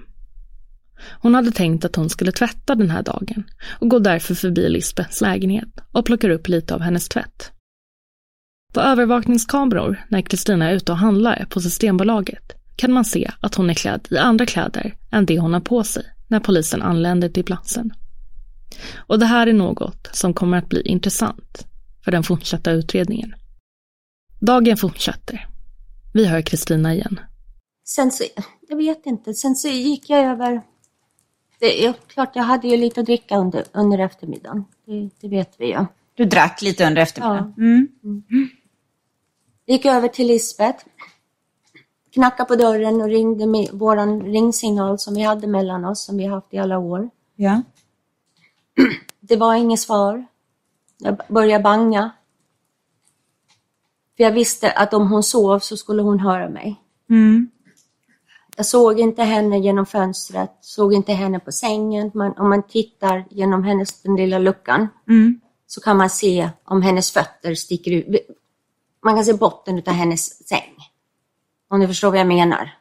Hon 1.22 1.36
hade 1.36 1.52
tänkt 1.52 1.86
att 1.86 1.96
hon 1.96 2.10
skulle 2.10 2.32
tvätta 2.32 2.76
den 2.76 2.90
här 2.90 3.04
dagen 3.04 3.44
och 3.80 3.90
går 3.90 4.00
därför 4.00 4.36
förbi 4.36 4.70
Lisbeths 4.70 5.22
lägenhet 5.22 5.70
och 5.92 6.06
plockar 6.06 6.30
upp 6.30 6.48
lite 6.48 6.76
av 6.76 6.82
hennes 6.82 7.10
tvätt. 7.10 7.52
På 8.74 8.82
övervakningskameror 8.82 10.06
när 10.10 10.22
Kristina 10.22 10.70
är 10.70 10.74
ute 10.74 10.92
och 10.92 10.98
handlar 10.98 11.46
på 11.50 11.62
Systembolaget 11.62 12.54
kan 12.76 12.92
man 12.92 13.06
se 13.06 13.32
att 13.40 13.56
hon 13.56 13.70
är 13.70 13.74
klädd 13.74 14.08
i 14.12 14.18
andra 14.18 14.46
kläder 14.46 14.98
än 15.12 15.26
det 15.26 15.40
hon 15.40 15.54
har 15.54 15.62
på 15.62 15.84
sig 15.84 16.04
när 16.28 16.40
polisen 16.40 16.82
anländer 16.82 17.30
till 17.30 17.44
platsen. 17.44 17.94
Och 18.96 19.20
det 19.20 19.26
här 19.26 19.48
är 19.48 19.54
något 19.54 20.10
som 20.12 20.34
kommer 20.34 20.58
att 20.58 20.70
bli 20.70 20.82
intressant 20.82 21.68
för 22.04 22.12
den 22.12 22.24
fortsatta 22.24 22.72
utredningen. 22.72 23.34
Dagen 24.40 24.78
fortsätter. 24.78 25.48
Vi 26.14 26.26
hör 26.26 26.42
Kristina 26.42 26.94
igen. 26.94 27.20
Sen 27.84 28.12
så, 28.12 28.24
jag 28.70 28.78
vet 28.78 29.06
inte, 29.06 29.34
sen 29.34 29.56
så 29.56 29.68
gick 29.68 30.10
jag 30.10 30.20
över... 30.20 30.62
Det 31.60 31.86
är 31.86 31.94
klart, 31.94 32.36
jag 32.36 32.44
hade 32.44 32.68
ju 32.68 32.78
lite 32.78 33.00
att 33.00 33.06
dricka 33.06 33.38
under, 33.38 33.64
under 33.72 34.00
eftermiddagen. 34.00 34.66
Det, 34.86 35.10
det 35.22 35.28
vet 35.28 35.56
vi 35.58 35.68
ju. 35.68 35.86
Du 36.14 36.26
drack 36.26 36.62
lite 36.62 36.88
under 36.88 37.02
eftermiddagen? 37.02 37.54
Ja. 37.58 37.64
Mm. 37.64 38.50
Gick 39.66 39.86
över 39.86 40.08
till 40.08 40.28
Lisbeth. 40.28 40.86
Knackade 42.14 42.48
på 42.48 42.56
dörren 42.56 43.02
och 43.02 43.08
ringde 43.08 43.46
med 43.46 43.70
våran 43.74 44.22
ringsignal 44.22 45.00
som 45.00 45.16
vi 45.16 45.22
hade 45.22 45.48
mellan 45.48 45.86
oss, 45.86 46.04
som 46.04 46.18
vi 46.18 46.26
haft 46.26 46.54
i 46.54 46.58
alla 46.58 46.78
år. 46.78 47.10
Ja. 47.36 47.62
Det 49.20 49.36
var 49.36 49.56
inget 49.56 49.80
svar. 49.80 50.26
Jag 50.98 51.22
började 51.28 51.64
banga. 51.64 52.12
För 54.18 54.24
jag 54.24 54.32
visste 54.32 54.72
att 54.72 54.94
om 54.94 55.12
hon 55.12 55.24
sov 55.24 55.60
så 55.60 55.78
skulle 55.78 56.02
hon 56.02 56.20
höra 56.20 56.50
mig. 56.50 56.82
Mm. 57.10 57.50
Jag 58.60 58.66
såg 58.66 59.00
inte 59.00 59.24
henne 59.24 59.60
genom 59.60 59.86
fönstret, 59.86 60.52
såg 60.62 60.94
inte 60.94 61.14
henne 61.14 61.40
på 61.40 61.52
sängen. 61.52 62.12
Man, 62.14 62.34
om 62.38 62.50
man 62.50 62.64
tittar 62.64 63.26
genom 63.30 63.64
hennes, 63.64 64.02
den 64.02 64.16
lilla 64.16 64.40
luckan 64.40 64.88
Mm. 65.08 65.42
så 65.68 65.82
kan 65.82 65.98
man 65.98 66.10
se 66.10 66.50
om 66.64 66.82
hennes 66.82 67.12
fötter 67.12 67.56
sticker 67.56 67.92
ut. 67.92 68.28
Man 69.04 69.16
kan 69.16 69.26
se 69.26 69.34
botten 69.34 69.84
av 69.86 69.94
hennes 69.94 70.48
säng. 70.48 70.76
Om 71.70 71.80
du 71.80 71.88
förstår 71.88 72.10
vad 72.10 72.20
jag 72.20 72.28
menar. 72.28 72.78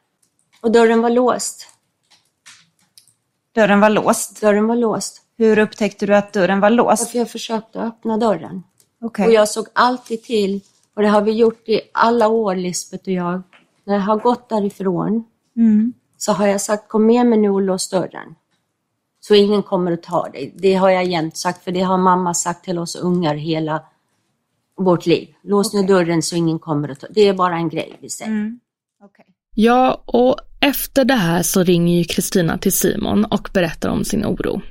Och 0.61 0.73
dörren 0.73 1.01
var 1.03 1.11
låst. 1.11 1.69
Dörren 3.55 3.81
var 3.81 3.91
låst? 3.91 4.41
Dörren 4.41 4.67
var 4.67 4.77
låst. 4.77 5.23
Hur 5.39 5.59
upptäckte 5.59 6.07
du 6.07 6.17
att 6.17 6.33
dörren 6.33 6.61
var 6.61 6.71
låst? 6.71 7.11
För 7.11 7.19
jag 7.19 7.31
försökte 7.31 7.81
öppna 7.81 8.17
dörren. 8.17 8.63
Okej. 9.01 9.27
Och 9.27 9.33
jag 9.33 9.49
såg 9.49 9.67
alltid 9.73 10.23
till, 10.23 10.61
och 10.95 11.03
det 11.03 11.09
har 11.09 11.21
vi 11.21 11.33
gjort 11.33 11.69
i 11.69 11.81
alla 11.95 12.29
år, 12.29 12.55
Lisbeth 12.55 13.09
och 13.09 13.13
jag. 13.13 13.43
När 13.85 13.95
jag 13.95 14.01
har 14.03 14.17
gått 14.17 14.49
därifrån 14.49 15.25
Mm. 15.57 15.93
så 16.17 16.33
har 16.33 16.47
jag 16.47 16.61
sagt 16.61 16.89
kom 16.89 17.07
med 17.07 17.27
mig 17.27 17.39
nu 17.39 17.51
och 17.51 17.63
lås 17.63 17.89
dörren. 17.91 18.35
Så 19.21 19.35
ingen 19.35 19.63
kommer 19.63 19.93
att 19.93 20.03
ta 20.03 20.29
dig. 20.29 20.55
Det 20.59 20.75
har 20.75 20.91
jag 20.91 21.05
jämt 21.05 21.37
sagt, 21.37 21.65
för 21.65 21.73
det 21.73 21.81
har 21.81 21.99
mamma 21.99 22.35
sagt 22.35 22.65
till 22.65 22.79
oss 22.79 22.97
ungar 22.97 23.35
hela 23.35 23.83
vårt 24.77 25.07
liv. 25.07 25.29
Lås 25.43 25.75
nu 25.75 25.83
dörren 25.83 26.23
så 26.23 26.37
ingen 26.37 26.59
kommer 26.59 26.89
att 26.89 27.01
ta 27.01 27.07
Det 27.11 27.21
är 27.21 27.35
bara 27.35 27.57
en 27.57 27.69
grej 27.69 27.99
vi 28.01 28.11
säger. 28.11 28.31
Mm. 28.31 28.61
Ja, 29.55 30.03
och 30.07 30.37
efter 30.61 31.05
det 31.05 31.15
här 31.15 31.43
så 31.43 31.63
ringer 31.63 31.99
ju 31.99 32.05
Kristina 32.05 32.59
till 32.59 32.73
Simon 32.73 33.25
och 33.25 33.51
berättar 33.55 33.89
om 33.89 34.05
sin 34.05 34.25
oro. 34.25 34.63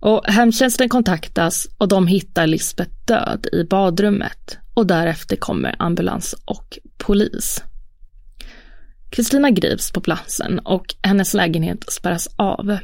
Och 0.00 0.24
hemtjänsten 0.26 0.88
kontaktas 0.88 1.66
och 1.78 1.88
de 1.88 2.06
hittar 2.06 2.46
Lisbeth 2.46 2.90
död 3.06 3.46
i 3.52 3.64
badrummet 3.64 4.58
och 4.74 4.86
därefter 4.86 5.36
kommer 5.36 5.76
ambulans 5.78 6.34
och 6.44 6.78
polis. 6.98 7.62
Kristina 9.16 9.50
grips 9.50 9.90
på 9.90 10.00
platsen 10.00 10.58
och 10.58 10.94
hennes 11.02 11.34
lägenhet 11.34 11.84
spärras 11.92 12.28
av. 12.36 12.78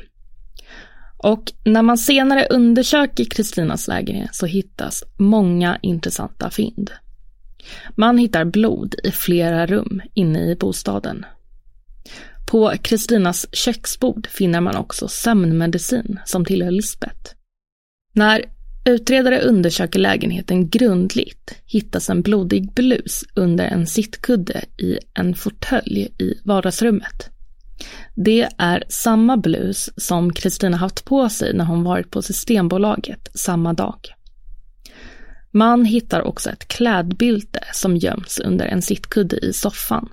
Och 1.16 1.52
när 1.64 1.82
man 1.82 1.98
senare 1.98 2.46
undersöker 2.50 3.24
Kristinas 3.24 3.88
lägenhet 3.88 4.34
så 4.34 4.46
hittas 4.46 5.04
många 5.16 5.78
intressanta 5.82 6.50
fynd. 6.50 6.90
Man 7.96 8.18
hittar 8.18 8.44
blod 8.44 8.94
i 9.04 9.10
flera 9.10 9.66
rum 9.66 10.02
inne 10.14 10.50
i 10.50 10.56
bostaden. 10.56 11.26
På 12.50 12.72
Kristinas 12.82 13.46
köksbord 13.52 14.26
finner 14.26 14.60
man 14.60 14.76
också 14.76 15.08
sömnmedicin 15.08 16.20
som 16.24 16.44
tillhör 16.44 16.70
Lisbeth. 16.70 17.34
När 18.14 18.44
utredare 18.84 19.40
undersöker 19.40 19.98
lägenheten 19.98 20.68
grundligt 20.68 21.54
hittas 21.64 22.10
en 22.10 22.22
blodig 22.22 22.72
blus 22.72 23.24
under 23.34 23.64
en 23.64 23.86
sittkudde 23.86 24.64
i 24.76 24.98
en 25.14 25.34
fåtölj 25.34 26.08
i 26.18 26.34
vardagsrummet. 26.44 27.30
Det 28.14 28.48
är 28.58 28.84
samma 28.88 29.36
blus 29.36 29.90
som 29.96 30.32
Kristina 30.32 30.76
haft 30.76 31.04
på 31.04 31.28
sig 31.28 31.54
när 31.54 31.64
hon 31.64 31.84
varit 31.84 32.10
på 32.10 32.22
Systembolaget 32.22 33.28
samma 33.34 33.72
dag. 33.72 33.98
Man 35.50 35.84
hittar 35.84 36.22
också 36.22 36.50
ett 36.50 36.68
klädbylte 36.68 37.60
som 37.72 37.96
göms 37.96 38.38
under 38.38 38.66
en 38.66 38.82
sittkudde 38.82 39.36
i 39.36 39.52
soffan. 39.52 40.08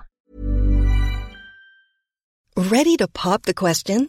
Ready 2.56 2.96
to 2.98 3.06
pop 3.12 3.42
the 3.42 3.52
question? 3.52 4.08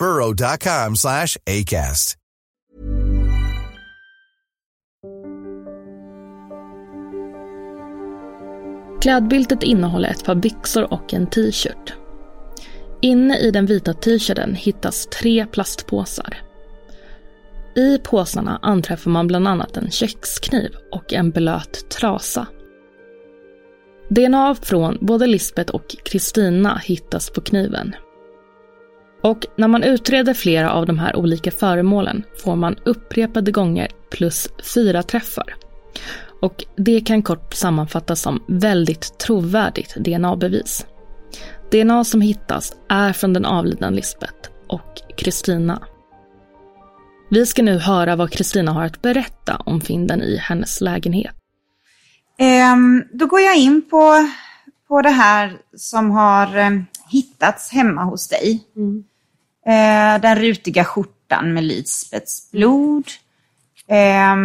burrow.com 0.00 0.96
slash 0.96 1.36
ACAST. 1.46 2.16
Klädbyltet 9.00 9.62
innehåller 9.62 10.08
ett 10.08 10.24
par 10.24 10.34
byxor 10.34 10.92
och 10.92 11.14
en 11.14 11.26
t-shirt. 11.26 11.94
Inne 13.02 13.38
i 13.38 13.50
den 13.50 13.66
vita 13.66 13.94
t-shirten 13.94 14.54
hittas 14.54 15.06
tre 15.06 15.46
plastpåsar. 15.46 16.36
I 17.76 17.98
påsarna 17.98 18.58
anträffar 18.62 19.10
man 19.10 19.26
bland 19.26 19.48
annat 19.48 19.76
en 19.76 19.90
kökskniv 19.90 20.70
och 20.92 21.12
en 21.12 21.30
blöt 21.30 21.90
trasa. 21.90 22.46
DNA 24.08 24.54
från 24.54 24.98
både 25.00 25.26
Lisbeth 25.26 25.74
och 25.74 25.96
Kristina 26.04 26.80
hittas 26.84 27.30
på 27.30 27.40
kniven. 27.40 27.94
Och 29.22 29.46
när 29.56 29.68
man 29.68 29.82
utreder 29.82 30.34
flera 30.34 30.72
av 30.72 30.86
de 30.86 30.98
här 30.98 31.16
olika 31.16 31.50
föremålen 31.50 32.22
får 32.44 32.56
man 32.56 32.76
upprepade 32.84 33.52
gånger 33.52 33.88
plus 34.10 34.48
fyra 34.74 35.02
träffar. 35.02 35.54
Och 36.40 36.64
det 36.76 37.00
kan 37.00 37.22
kort 37.22 37.54
sammanfattas 37.54 38.20
som 38.20 38.42
väldigt 38.48 39.18
trovärdigt 39.18 39.94
DNA-bevis. 39.96 40.86
DNA 41.72 42.04
som 42.04 42.20
hittas 42.20 42.72
är 42.88 43.12
från 43.12 43.32
den 43.32 43.44
avlidna 43.44 43.90
Lisbeth 43.90 44.50
och 44.66 45.00
Kristina. 45.16 45.82
Vi 47.30 47.46
ska 47.46 47.62
nu 47.62 47.78
höra 47.78 48.16
vad 48.16 48.30
Kristina 48.30 48.72
har 48.72 48.84
att 48.84 49.02
berätta 49.02 49.56
om 49.56 49.80
fynden 49.80 50.22
i 50.22 50.36
hennes 50.36 50.80
lägenhet. 50.80 51.34
Um, 52.72 53.04
då 53.12 53.26
går 53.26 53.40
jag 53.40 53.56
in 53.56 53.82
på, 53.90 54.28
på 54.88 55.02
det 55.02 55.10
här 55.10 55.58
som 55.76 56.10
har 56.10 56.58
um, 56.58 56.86
hittats 57.08 57.72
hemma 57.72 58.04
hos 58.04 58.28
dig. 58.28 58.64
Mm. 58.76 59.04
Eh, 59.66 60.20
den 60.20 60.36
rutiga 60.38 60.84
skjortan 60.84 61.52
med 61.54 61.64
Lisbets 61.64 62.50
blod. 62.50 63.04
Eh, 63.86 64.36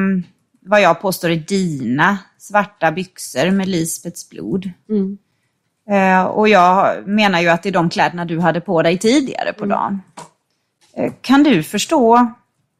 vad 0.61 0.81
jag 0.81 1.01
påstår 1.01 1.29
är 1.29 1.35
dina 1.35 2.17
svarta 2.37 2.91
byxor 2.91 3.51
med 3.51 3.67
Lisbets 3.67 4.29
blod. 4.29 4.71
Mm. 4.89 5.17
Eh, 5.89 6.23
och 6.25 6.49
jag 6.49 7.07
menar 7.07 7.41
ju 7.41 7.47
att 7.49 7.63
det 7.63 7.69
är 7.69 7.73
de 7.73 7.89
kläderna 7.89 8.25
du 8.25 8.39
hade 8.39 8.61
på 8.61 8.81
dig 8.81 8.97
tidigare 8.97 9.53
på 9.53 9.63
Mm. 9.63 9.77
dagen. 9.77 10.01
Eh, 10.93 11.13
kan 11.21 11.43
du 11.43 11.63
förstå 11.63 12.31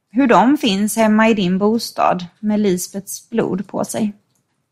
hur 0.09 0.27
de 0.27 0.57
finns 0.57 0.95
hemma 0.95 1.29
i 1.29 1.33
din 1.33 1.57
bostad 1.57 2.25
med 2.39 2.59
Lisbets 2.59 3.29
blod 3.29 3.67
på 3.67 3.85
sig? 3.85 4.13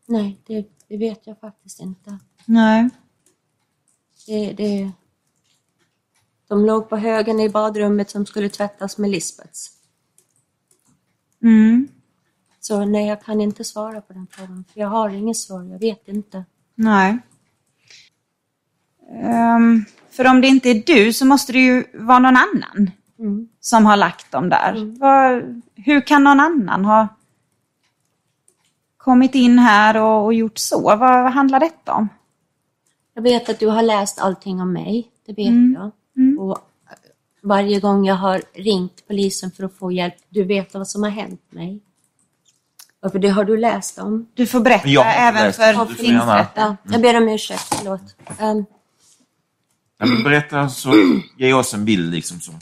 Nej, 0.06 0.38
det, 0.46 0.66
det 0.88 0.96
vet 0.96 1.20
jag 1.24 1.40
faktiskt 1.40 1.80
inte. 1.80 2.18
Nej. 2.44 2.88
Det, 4.26 4.52
det, 4.52 4.90
de 6.54 6.64
låg 6.66 6.88
på 6.88 6.96
högen 6.96 7.40
i 7.40 7.48
badrummet 7.48 8.10
som 8.10 8.26
skulle 8.26 8.48
tvättas 8.48 8.98
med 8.98 9.10
Lisbets. 9.10 9.70
Mm. 11.42 11.88
Så 12.60 12.84
nej, 12.84 13.06
jag 13.08 13.22
kan 13.22 13.40
inte 13.40 13.64
svara 13.64 14.00
på 14.00 14.12
den 14.12 14.26
frågan. 14.30 14.64
För 14.72 14.80
jag 14.80 14.88
har 14.88 15.08
inget 15.10 15.36
svar, 15.36 15.62
jag 15.62 15.78
vet 15.78 16.08
inte. 16.08 16.44
Nej. 16.74 17.18
Ehm, 19.22 19.84
för 20.10 20.26
om 20.26 20.40
det 20.40 20.46
inte 20.48 20.68
är 20.70 20.82
du 20.86 21.12
så 21.12 21.26
måste 21.26 21.52
det 21.52 21.58
ju 21.58 21.84
vara 21.94 22.18
någon 22.18 22.36
annan 22.36 22.90
Mm. 23.18 23.48
som 23.60 23.86
har 23.86 23.96
lagt 23.96 24.30
dem 24.32 24.48
där. 24.48 24.98
Vad- 24.98 25.62
hur 25.74 26.00
kan 26.06 26.24
någon 26.24 26.40
annan 26.40 26.84
ha 26.84 27.08
kommit 28.96 29.34
in 29.34 29.58
här 29.58 29.96
och, 30.02 30.24
och 30.24 30.34
gjort 30.34 30.58
så? 30.58 30.80
Vad, 30.82 30.98
vad 30.98 31.32
handlar 31.32 31.60
detta 31.60 31.92
om? 31.94 32.08
Jag 33.14 33.22
vet 33.22 33.48
att 33.48 33.58
du 33.60 33.66
har 33.68 33.82
läst 33.82 34.18
allting 34.20 34.60
om 34.60 34.72
mig, 34.72 35.10
det 35.26 35.32
vet 35.32 35.46
Mm. 35.48 35.72
jag. 35.80 35.90
Mm. 36.16 36.38
Och 36.38 36.58
varje 37.42 37.80
gång 37.80 38.06
jag 38.06 38.14
har 38.14 38.42
ringt 38.54 39.06
polisen 39.06 39.50
för 39.50 39.64
att 39.64 39.74
få 39.74 39.92
hjälp, 39.92 40.14
du 40.28 40.44
vet 40.44 40.74
vad 40.74 40.88
som 40.88 41.02
har 41.02 41.10
hänt 41.10 41.42
mig. 41.50 41.80
Ja, 43.00 43.10
för 43.10 43.18
det 43.18 43.28
har 43.28 43.44
du 43.44 43.56
läst 43.56 43.98
om. 43.98 44.28
Du 44.34 44.46
får 44.46 44.60
berätta 44.60 44.88
Jag 44.88 45.06
inte 45.06 45.18
även 45.18 45.42
läst. 45.46 45.58
för 45.58 45.94
tingsrätten. 45.94 46.76
Ja, 46.82 46.92
jag 46.92 47.02
ber 47.02 47.16
om 47.16 47.28
ursäkt, 47.28 47.74
förlåt. 47.74 48.16
Um, 48.40 48.64
Ja, 49.98 50.06
men 50.06 50.22
berätta 50.22 50.68
så, 50.68 50.94
ge 51.38 51.52
oss 51.52 51.74
en 51.74 51.84
bild 51.84 52.12
liksom 52.14 52.40
så. 52.40 52.52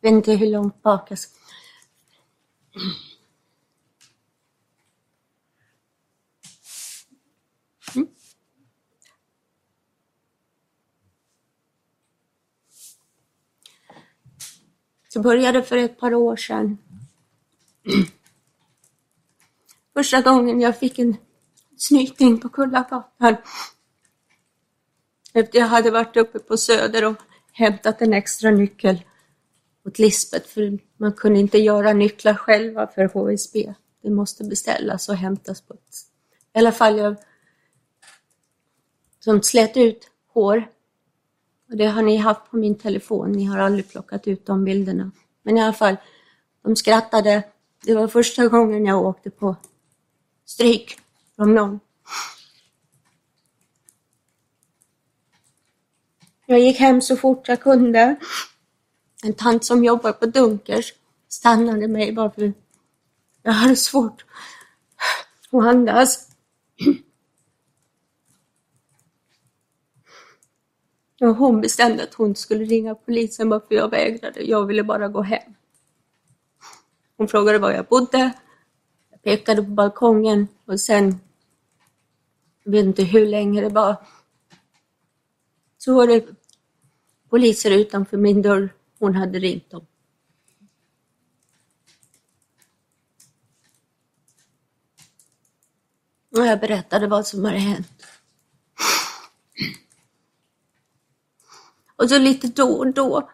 vet 0.00 0.12
inte 0.12 0.32
hur 0.32 0.46
långt 0.46 0.82
bak 0.82 1.10
jag 1.10 1.18
ska... 1.18 1.32
Så 15.12 15.20
började 15.20 15.62
för 15.62 15.76
ett 15.76 15.98
par 15.98 16.14
år 16.14 16.36
sedan. 16.36 16.78
Första 19.94 20.20
gången 20.20 20.60
jag 20.60 20.78
fick 20.78 20.98
en 20.98 21.16
snyting 21.76 22.40
på 22.40 22.48
Kullagatan. 22.48 23.36
Efter 25.32 25.58
jag 25.58 25.66
hade 25.66 25.90
varit 25.90 26.16
uppe 26.16 26.38
på 26.38 26.56
Söder 26.56 27.04
och 27.04 27.16
hämtat 27.52 28.02
en 28.02 28.12
extra 28.12 28.50
nyckel 28.50 29.02
åt 29.84 29.98
Lisbet, 29.98 30.46
för 30.46 30.78
man 30.96 31.12
kunde 31.12 31.40
inte 31.40 31.58
göra 31.58 31.92
nycklar 31.92 32.34
själva 32.34 32.86
för 32.86 33.04
HSB. 33.04 33.74
Det 34.02 34.10
måste 34.10 34.44
beställas 34.44 35.08
och 35.08 35.16
hämtas 35.16 35.60
på 35.60 35.74
ett... 35.74 35.80
I 36.54 36.58
alla 36.58 36.72
fall 36.72 36.98
jag 36.98 37.16
som 39.20 39.42
slet 39.42 39.76
ut 39.76 40.10
hår. 40.26 40.68
Och 41.72 41.78
det 41.78 41.86
har 41.86 42.02
ni 42.02 42.16
haft 42.16 42.50
på 42.50 42.56
min 42.56 42.78
telefon. 42.78 43.32
Ni 43.32 43.44
har 43.44 43.58
aldrig 43.58 43.90
plockat 43.90 44.26
ut 44.26 44.46
de 44.46 44.64
bilderna. 44.64 45.10
Men 45.42 45.58
i 45.58 45.62
alla 45.62 45.72
fall, 45.72 45.96
de 46.62 46.76
skrattade. 46.76 47.42
Det 47.84 47.94
var 47.94 48.08
första 48.08 48.48
gången 48.48 48.86
jag 48.86 49.06
åkte 49.06 49.30
på 49.30 49.56
stryk 50.44 50.98
från 51.36 51.54
någon. 51.54 51.80
Jag 56.46 56.60
gick 56.60 56.78
hem 56.78 57.02
så 57.02 57.16
fort 57.16 57.48
jag 57.48 57.60
kunde. 57.60 58.16
En 59.24 59.34
tant 59.34 59.64
som 59.64 59.84
jobbar 59.84 60.12
på 60.12 60.26
Dunkers 60.26 60.92
stannade 61.28 61.88
mig 61.88 62.12
bara 62.12 62.30
för 62.30 62.52
jag 63.42 63.52
hade 63.52 63.76
svårt 63.76 64.24
att 65.50 65.64
andas. 65.64 66.28
Och 71.22 71.36
hon 71.36 71.60
bestämde 71.60 72.02
att 72.02 72.14
hon 72.14 72.36
skulle 72.36 72.64
ringa 72.64 72.94
polisen 72.94 73.48
bara 73.48 73.60
för 73.60 73.74
jag 73.74 73.90
vägrade. 73.90 74.42
Jag 74.42 74.66
ville 74.66 74.84
bara 74.84 75.08
gå 75.08 75.22
hem. 75.22 75.54
Hon 77.16 77.28
frågade 77.28 77.58
var 77.58 77.70
jag 77.70 77.86
bodde. 77.86 78.32
Jag 79.10 79.22
pekade 79.22 79.62
på 79.62 79.70
balkongen 79.70 80.48
och 80.64 80.80
sen, 80.80 81.20
jag 82.64 82.72
vet 82.72 82.84
inte 82.84 83.04
hur 83.04 83.26
länge 83.26 83.60
det 83.60 83.68
var, 83.68 83.96
så 85.78 85.94
var 85.94 86.06
det 86.06 86.26
poliser 87.28 87.70
utanför 87.70 88.16
min 88.16 88.42
dörr. 88.42 88.74
Hon 88.98 89.14
hade 89.14 89.38
ringt 89.38 89.70
dem. 89.70 89.86
Och 96.30 96.46
jag 96.46 96.60
berättade 96.60 97.06
vad 97.06 97.26
som 97.26 97.44
hade 97.44 97.58
hänt. 97.58 98.21
Och 102.02 102.08
så 102.08 102.18
lite 102.18 102.48
då 102.48 102.68
och 102.78 102.92
då 102.92 103.30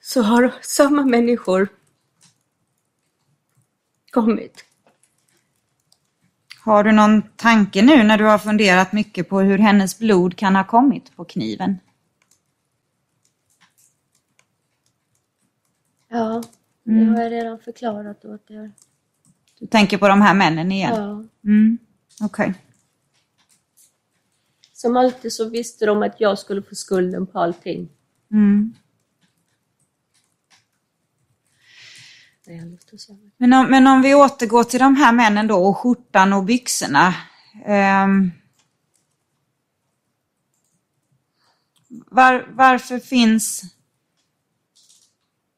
så 0.00 0.22
har 0.22 0.54
samma 0.62 1.04
människor 1.04 1.68
kommit. 4.10 4.64
Har 6.64 6.84
du 6.84 6.92
någon 6.92 7.22
tanke 7.22 7.82
nu 7.82 8.02
när 8.02 8.18
du 8.18 8.24
har 8.24 8.38
funderat 8.38 8.92
mycket 8.92 9.28
på 9.28 9.40
hur 9.40 9.58
hennes 9.58 9.98
blod 9.98 10.36
kan 10.36 10.56
ha 10.56 10.64
kommit 10.66 11.16
på 11.16 11.24
kniven? 11.24 11.78
Ja, 16.08 16.42
det 16.84 16.90
Mm. 16.90 17.14
har 17.14 17.22
jag 17.22 17.32
redan 17.32 17.58
förklarat 17.58 18.24
åt 18.24 18.50
er. 18.50 18.72
Du 19.58 19.66
tänker 19.66 19.98
på 19.98 20.08
de 20.08 20.20
här 20.22 20.34
männen 20.34 20.72
igen? 20.72 20.94
Ja. 20.94 21.24
Mm. 21.50 21.78
Okej. 22.20 22.54
Som 24.84 24.96
alltid 24.96 25.32
så 25.32 25.48
visste 25.48 25.86
de 25.86 26.02
att 26.02 26.20
jag 26.20 26.38
skulle 26.38 26.62
få 26.62 26.74
skulden 26.74 27.26
på 27.26 27.38
allting. 27.38 27.88
Mm. 28.32 28.74
Men, 33.36 33.52
om, 33.52 33.66
men 33.70 33.86
om 33.86 34.02
vi 34.02 34.14
återgår 34.14 34.64
till 34.64 34.80
de 34.80 34.96
här 34.96 35.12
männen 35.12 35.46
då 35.46 35.56
och 35.56 35.78
skjortan 35.78 36.32
och 36.32 36.44
byxorna. 36.44 37.14
Ehm, 37.66 38.30
var, 41.88 42.46
varför 42.50 42.98
finns 42.98 43.62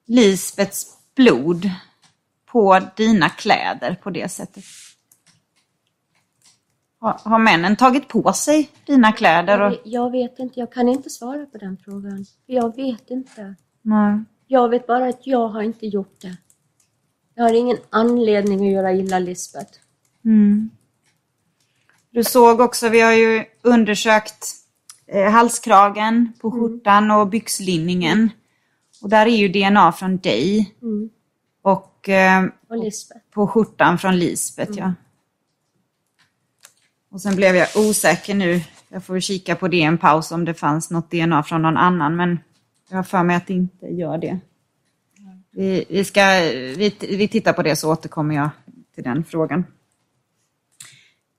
Lisbets 0.07 0.97
blod 1.15 1.71
på 2.47 2.81
dina 2.97 3.29
kläder 3.29 3.95
på 3.95 4.11
det 4.11 4.29
sättet? 4.29 4.65
Har, 7.12 7.38
männen 7.38 7.77
tagit 7.77 8.09
på 8.09 8.33
sig 8.33 8.71
dina 8.87 9.12
kläder? 9.12 9.59
Jag, 9.59 9.66
Och... 9.66 9.73
vet- 9.73 9.81
jag 9.85 10.11
vet 10.11 10.38
inte, 10.38 10.61
jag 10.61 10.73
kan 10.73 10.88
inte 10.88 11.11
svara 11.11 11.47
på 11.47 11.59
den 11.59 11.77
frågan. 11.85 12.25
Jag 12.47 12.77
vet 12.77 13.11
inte. 13.11 13.55
Nej. 13.83 14.25
Jag 14.47 14.69
vet 14.69 14.87
bara 14.87 15.09
att 15.09 15.27
jag 15.27 15.49
har 15.49 15.62
inte 15.62 15.87
gjort 15.87 16.21
det. 16.21 16.37
Jag 17.35 17.45
har 17.45 17.53
ingen 17.53 17.77
anledning 17.90 18.66
att 18.66 18.73
göra 18.73 18.92
illa 18.92 19.19
Lisbeth. 19.19 19.73
Mm. 20.25 20.71
Du 22.11 22.25
såg 22.25 22.61
också, 22.61 22.88
vi 22.88 23.01
har 23.01 23.12
ju 23.12 23.45
undersökt 23.62 24.47
eh, 25.07 25.31
halskragen 25.31 26.33
på 26.40 26.51
skjortan 26.51 27.11
och 27.11 27.29
byxlinningen. 27.29 28.31
Och 29.03 29.09
där 29.09 29.27
är 29.27 29.37
ju 29.37 29.49
DNA 29.49 29.92
från 29.92 30.16
dig. 30.19 30.75
Mm. 30.83 31.11
Och 31.62 32.09
eh, 32.09 32.45
Och 32.69 32.85
på 33.35 33.47
skjortan 33.47 33.99
från 33.99 34.19
Lisbeth, 34.19 34.73
ja. 34.79 34.92
Och 37.11 37.21
sen 37.21 37.37
blev 37.37 37.57
jag 37.57 37.69
osäker 37.77 38.35
nu. 38.35 38.61
Jag 38.88 39.05
får 39.05 39.21
kika 39.21 39.57
på 39.57 39.69
det 39.69 39.77
i 39.77 39.83
en 39.83 39.99
paus 39.99 40.33
om 40.33 40.45
det 40.45 40.55
fanns 40.55 40.90
något 40.90 41.11
DNA 41.11 41.42
från 41.42 41.62
någon 41.62 41.77
annan. 41.77 42.16
Men 42.16 42.38
jag 42.88 42.97
har 42.97 43.03
för 43.03 43.23
mig 43.23 43.37
att 43.37 43.47
det 43.47 43.55
inte 43.55 43.87
gör 43.87 44.19
det. 44.19 44.38
Vi, 45.51 45.85
vi, 45.88 46.05
ska, 46.05 46.21
vi, 46.77 46.97
vi 47.01 47.29
tittar 47.29 47.53
på 47.53 47.62
det 47.62 47.77
så 47.77 47.92
återkommer 47.92 48.35
jag 48.35 48.51
till 48.95 49.05
den 49.05 49.25
frågan. 49.25 49.64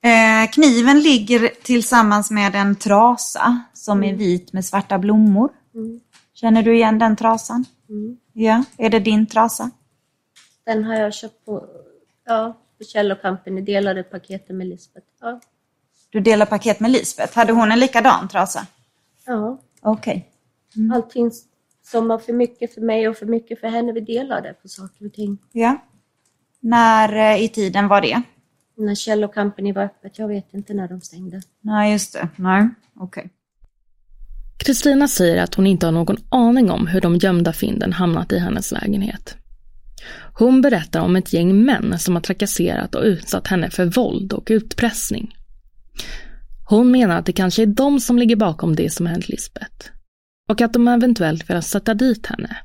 Eh, 0.04 0.52
kniven 0.52 1.00
ligger 1.00 1.50
tillsammans 1.64 2.32
med 2.32 2.56
en 2.56 2.76
trasa 2.76 3.62
som 3.74 4.04
är 4.04 4.14
vit 4.14 4.54
med 4.54 4.66
svarta 4.66 4.98
blommor. 4.98 5.50
Mm. 5.76 6.00
Känner 6.34 6.64
du 6.64 6.76
igen 6.76 7.00
den 7.00 7.16
trasan? 7.16 7.66
Mm. 7.90 8.18
Ja, 8.34 8.64
är 8.78 8.90
det 8.90 9.00
din 9.00 9.28
trasa? 9.28 9.72
Den 10.66 10.84
har 10.84 10.96
jag 10.96 11.14
köpt 11.14 11.46
på, 11.46 11.66
ja, 12.26 12.58
på 12.78 12.84
Kjell 12.84 13.16
Company, 13.16 13.62
delade 13.62 14.04
paketet 14.04 14.56
med 14.56 14.68
Lisbeth. 14.68 15.08
Ja. 15.22 15.40
Du 16.10 16.20
delar 16.20 16.46
paket 16.46 16.80
med 16.80 16.92
Lisbeth. 16.92 17.38
Hade 17.38 17.54
hon 17.54 17.72
en 17.72 17.80
likadan 17.80 18.28
trasa? 18.28 18.66
ja. 19.26 19.62
Okej. 19.82 20.30
Allting 20.94 21.32
som 21.84 22.08
var 22.08 22.18
för 22.18 22.34
mycket 22.34 22.74
för 22.74 22.82
mig 22.82 23.08
och 23.08 23.18
för 23.18 23.26
mycket 23.26 23.60
för 23.60 23.68
henne, 23.68 23.92
vi 23.92 24.02
delade 24.02 24.54
på 24.54 24.68
saker 24.68 25.06
och 25.06 25.14
ting. 25.14 25.38
Ja. 25.52 25.78
När 26.60 27.34
eh, 27.34 27.44
i 27.44 27.50
tiden 27.50 27.88
var 27.88 28.02
det? 28.02 28.22
När 28.78 28.96
Kjell 28.96 29.28
Company 29.28 29.74
var 29.74 29.84
öppet, 29.84 30.20
jag 30.20 30.28
vet 30.28 30.54
inte 30.54 30.74
när 30.74 30.88
de 30.88 31.02
stängde. 31.02 31.42
Nej, 31.62 31.92
just 31.92 32.14
det. 32.14 32.30
Nej, 32.36 32.70
okej. 33.00 33.30
Kristina 34.58 35.08
säger 35.08 35.44
att 35.44 35.56
hon 35.56 35.68
inte 35.68 35.86
har 35.88 35.92
någon 35.92 36.18
aning 36.30 36.72
om 36.72 36.88
hur 36.88 37.02
de 37.02 37.16
gömda 37.16 37.54
fynden 37.54 37.94
hamnat 37.94 38.32
i 38.32 38.40
hennes 38.40 38.72
lägenhet. 38.72 39.36
Hon 40.34 40.62
berättar 40.62 41.00
om 41.00 41.16
ett 41.16 41.34
gäng 41.34 41.66
män 41.66 42.00
som 42.00 42.16
har 42.16 42.22
trakasserat 42.22 42.96
och 42.96 43.04
utsatt 43.04 43.48
henne 43.48 43.70
för 43.70 43.86
våld 43.86 44.34
och 44.34 44.48
utpressning. 44.52 45.37
Hon 46.70 46.92
menar 46.92 47.18
att 47.18 47.26
det 47.26 47.32
kanske 47.32 47.62
är 47.62 47.66
de 47.68 48.00
som 48.00 48.18
ligger 48.18 48.36
bakom 48.36 48.76
det 48.76 48.90
som 48.90 49.06
hänt 49.06 49.30
Lisbeth. 49.30 49.90
Och 50.50 50.62
att 50.62 50.74
de 50.74 50.88
eventuellt 50.88 51.50
velat 51.50 51.66
sätta 51.66 51.94
dit 51.94 52.26
henne. 52.26 52.58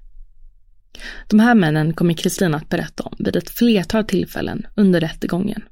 De 1.28 1.40
här 1.40 1.54
männen 1.54 1.94
kommer 1.94 2.14
Kristina 2.14 2.56
att 2.56 2.68
berätta 2.68 3.02
om 3.02 3.16
vid 3.18 3.36
ett 3.36 3.50
flertal 3.50 4.04
tillfällen 4.04 4.66
under 4.76 5.00
rättegången. 5.00 5.62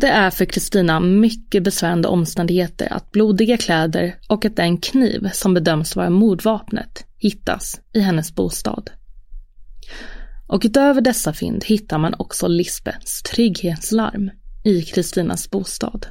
Det 0.00 0.08
är 0.08 0.30
för 0.30 0.44
Kristina 0.44 1.00
mycket 1.00 1.62
besvärande 1.62 2.08
omständigheter 2.08 2.92
att 2.92 3.10
blodiga 3.12 3.56
kläder 3.56 4.16
och 4.28 4.44
att 4.44 4.56
den 4.56 4.78
kniv 4.78 5.28
som 5.32 5.54
bedöms 5.54 5.96
vara 5.96 6.10
mordvapnet 6.10 7.06
hittas 7.16 7.80
i 7.92 8.00
hennes 8.00 8.34
bostad. 8.34 8.90
Och 10.46 10.62
utöver 10.64 11.00
dessa 11.00 11.32
fynd 11.32 11.64
hittar 11.64 11.98
man 11.98 12.14
också 12.18 12.48
Lisbeths 12.48 13.22
trygghetslarm 13.22 14.30
i 14.64 14.82
Kristinas 14.82 15.50
bostad. 15.50 16.06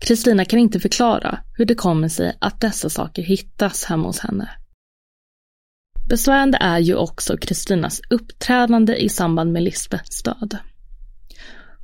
Kristina 0.00 0.44
kan 0.44 0.58
inte 0.58 0.80
förklara 0.80 1.38
hur 1.56 1.64
det 1.64 1.74
kommer 1.74 2.08
sig 2.08 2.36
att 2.40 2.60
dessa 2.60 2.88
saker 2.88 3.22
hittas 3.22 3.84
hemma 3.84 4.06
hos 4.06 4.18
henne. 4.18 4.50
Besvärande 6.08 6.58
är 6.60 6.78
ju 6.78 6.94
också 6.94 7.36
Kristinas 7.36 8.00
uppträdande 8.10 8.96
i 8.96 9.08
samband 9.08 9.52
med 9.52 9.62
Lisbeths 9.62 10.22
död. 10.22 10.58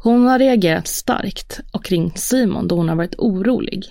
Hon 0.02 0.26
har 0.26 0.38
reagerat 0.38 0.86
starkt 0.86 1.60
och 1.72 1.90
ringt 1.90 2.18
Simon 2.18 2.68
då 2.68 2.76
hon 2.76 2.88
har 2.88 2.96
varit 2.96 3.14
orolig. 3.18 3.84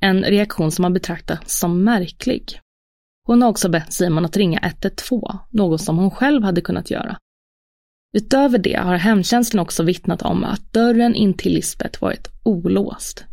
en 0.00 0.22
reaktion 0.22 0.72
som 0.72 0.84
har 0.84 0.90
betraktats 0.90 1.58
som 1.58 1.84
märklig. 1.84 2.60
Hon 3.26 3.42
har 3.42 3.48
också 3.48 3.68
bett 3.68 3.92
Simon 3.92 4.24
att 4.24 4.36
ringa 4.36 4.58
112, 4.58 5.22
något 5.50 5.80
som 5.80 5.98
hon 5.98 6.10
själv 6.10 6.42
hade 6.42 6.60
kunnat 6.60 6.90
göra. 6.90 7.16
Utöver 8.16 8.58
det 8.58 8.76
har 8.76 8.96
hemtjänsten 8.96 9.60
också 9.60 9.82
vittnat 9.82 10.22
om 10.22 10.44
att 10.44 10.72
dörren 10.72 11.14
in 11.14 11.34
till 11.34 11.52
Lisbeth 11.52 12.02
varit 12.02 12.28
olåst. 12.42 13.24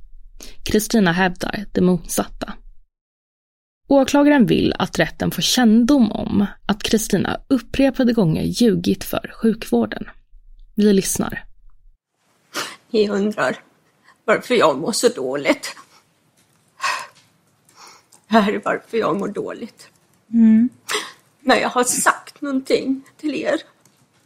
Kristina 0.63 1.12
hävdar 1.12 1.65
det 1.71 1.82
motsatta. 1.82 2.54
Åklagaren 3.88 4.45
vill 4.45 4.73
att 4.80 4.99
rätten 4.99 5.32
får 5.32 5.41
kännedom 5.41 6.12
om 6.12 6.45
att 6.65 6.84
Kristina 6.84 7.41
upprepade 7.47 8.13
gånger 8.13 8.43
ljugit 8.43 9.04
för 9.04 9.32
sjukvården. 9.41 10.10
Vi 10.75 10.93
lyssnar. 10.93 11.45
Ni 12.89 13.10
undrar 13.10 13.58
varför 14.25 14.56
jag 14.56 14.78
mår 14.78 14.91
så 14.91 15.10
dåligt. 15.10 15.75
Det 18.28 18.39
här 18.39 18.54
är 18.54 18.62
varför 18.65 18.97
jag 18.97 19.19
mår 19.19 19.28
dåligt. 19.28 19.89
Mm. 20.34 20.69
När 21.39 21.56
jag 21.56 21.69
har 21.69 21.84
sagt 21.84 22.41
någonting 22.41 23.02
till 23.17 23.36
er, 23.36 23.62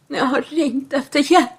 när 0.08 0.18
jag 0.18 0.26
har 0.26 0.42
ringt 0.42 0.94
efter 0.94 1.32
hjälp 1.32 1.50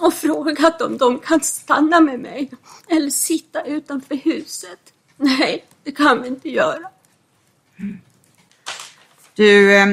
och 0.00 0.14
frågat 0.14 0.82
om 0.82 0.98
de 0.98 1.18
kan 1.18 1.40
stanna 1.40 2.00
med 2.00 2.20
mig 2.20 2.50
eller 2.88 3.10
sitta 3.10 3.62
utanför 3.64 4.14
huset. 4.14 4.78
Nej, 5.16 5.64
det 5.84 5.92
kan 5.92 6.22
vi 6.22 6.28
inte 6.28 6.50
göra. 6.50 6.88
Du, 9.34 9.76
eh, 9.76 9.86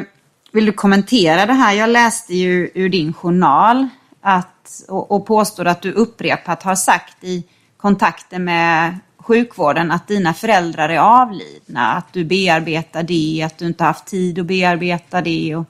vill 0.51 0.65
du 0.65 0.71
kommentera 0.71 1.45
det 1.45 1.53
här? 1.53 1.73
Jag 1.73 1.89
läste 1.89 2.35
ju 2.35 2.71
ur 2.73 2.89
din 2.89 3.13
journal 3.13 3.87
att, 4.21 4.83
och, 4.87 5.11
och 5.11 5.25
påstår 5.25 5.65
att 5.65 5.81
du 5.81 5.91
upprepat 5.91 6.63
har 6.63 6.75
sagt 6.75 7.23
i 7.23 7.43
kontakter 7.77 8.39
med 8.39 8.99
sjukvården 9.17 9.91
att 9.91 10.07
dina 10.07 10.33
föräldrar 10.33 10.89
är 10.89 10.99
avlidna, 10.99 11.91
att 11.93 12.13
du 12.13 12.25
bearbetar 12.25 13.03
det, 13.03 13.43
att 13.45 13.57
du 13.57 13.67
inte 13.67 13.83
haft 13.83 14.05
tid 14.05 14.39
att 14.39 14.45
bearbeta 14.45 15.21
det. 15.21 15.55
Och, 15.55 15.65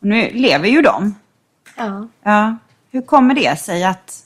och 0.00 0.06
nu 0.06 0.30
lever 0.30 0.68
ju 0.68 0.82
de. 0.82 1.14
Ja. 1.76 2.08
Ja. 2.22 2.56
Hur 2.94 3.02
kommer 3.02 3.34
det 3.34 3.56
sig 3.60 3.84
att 3.84 4.24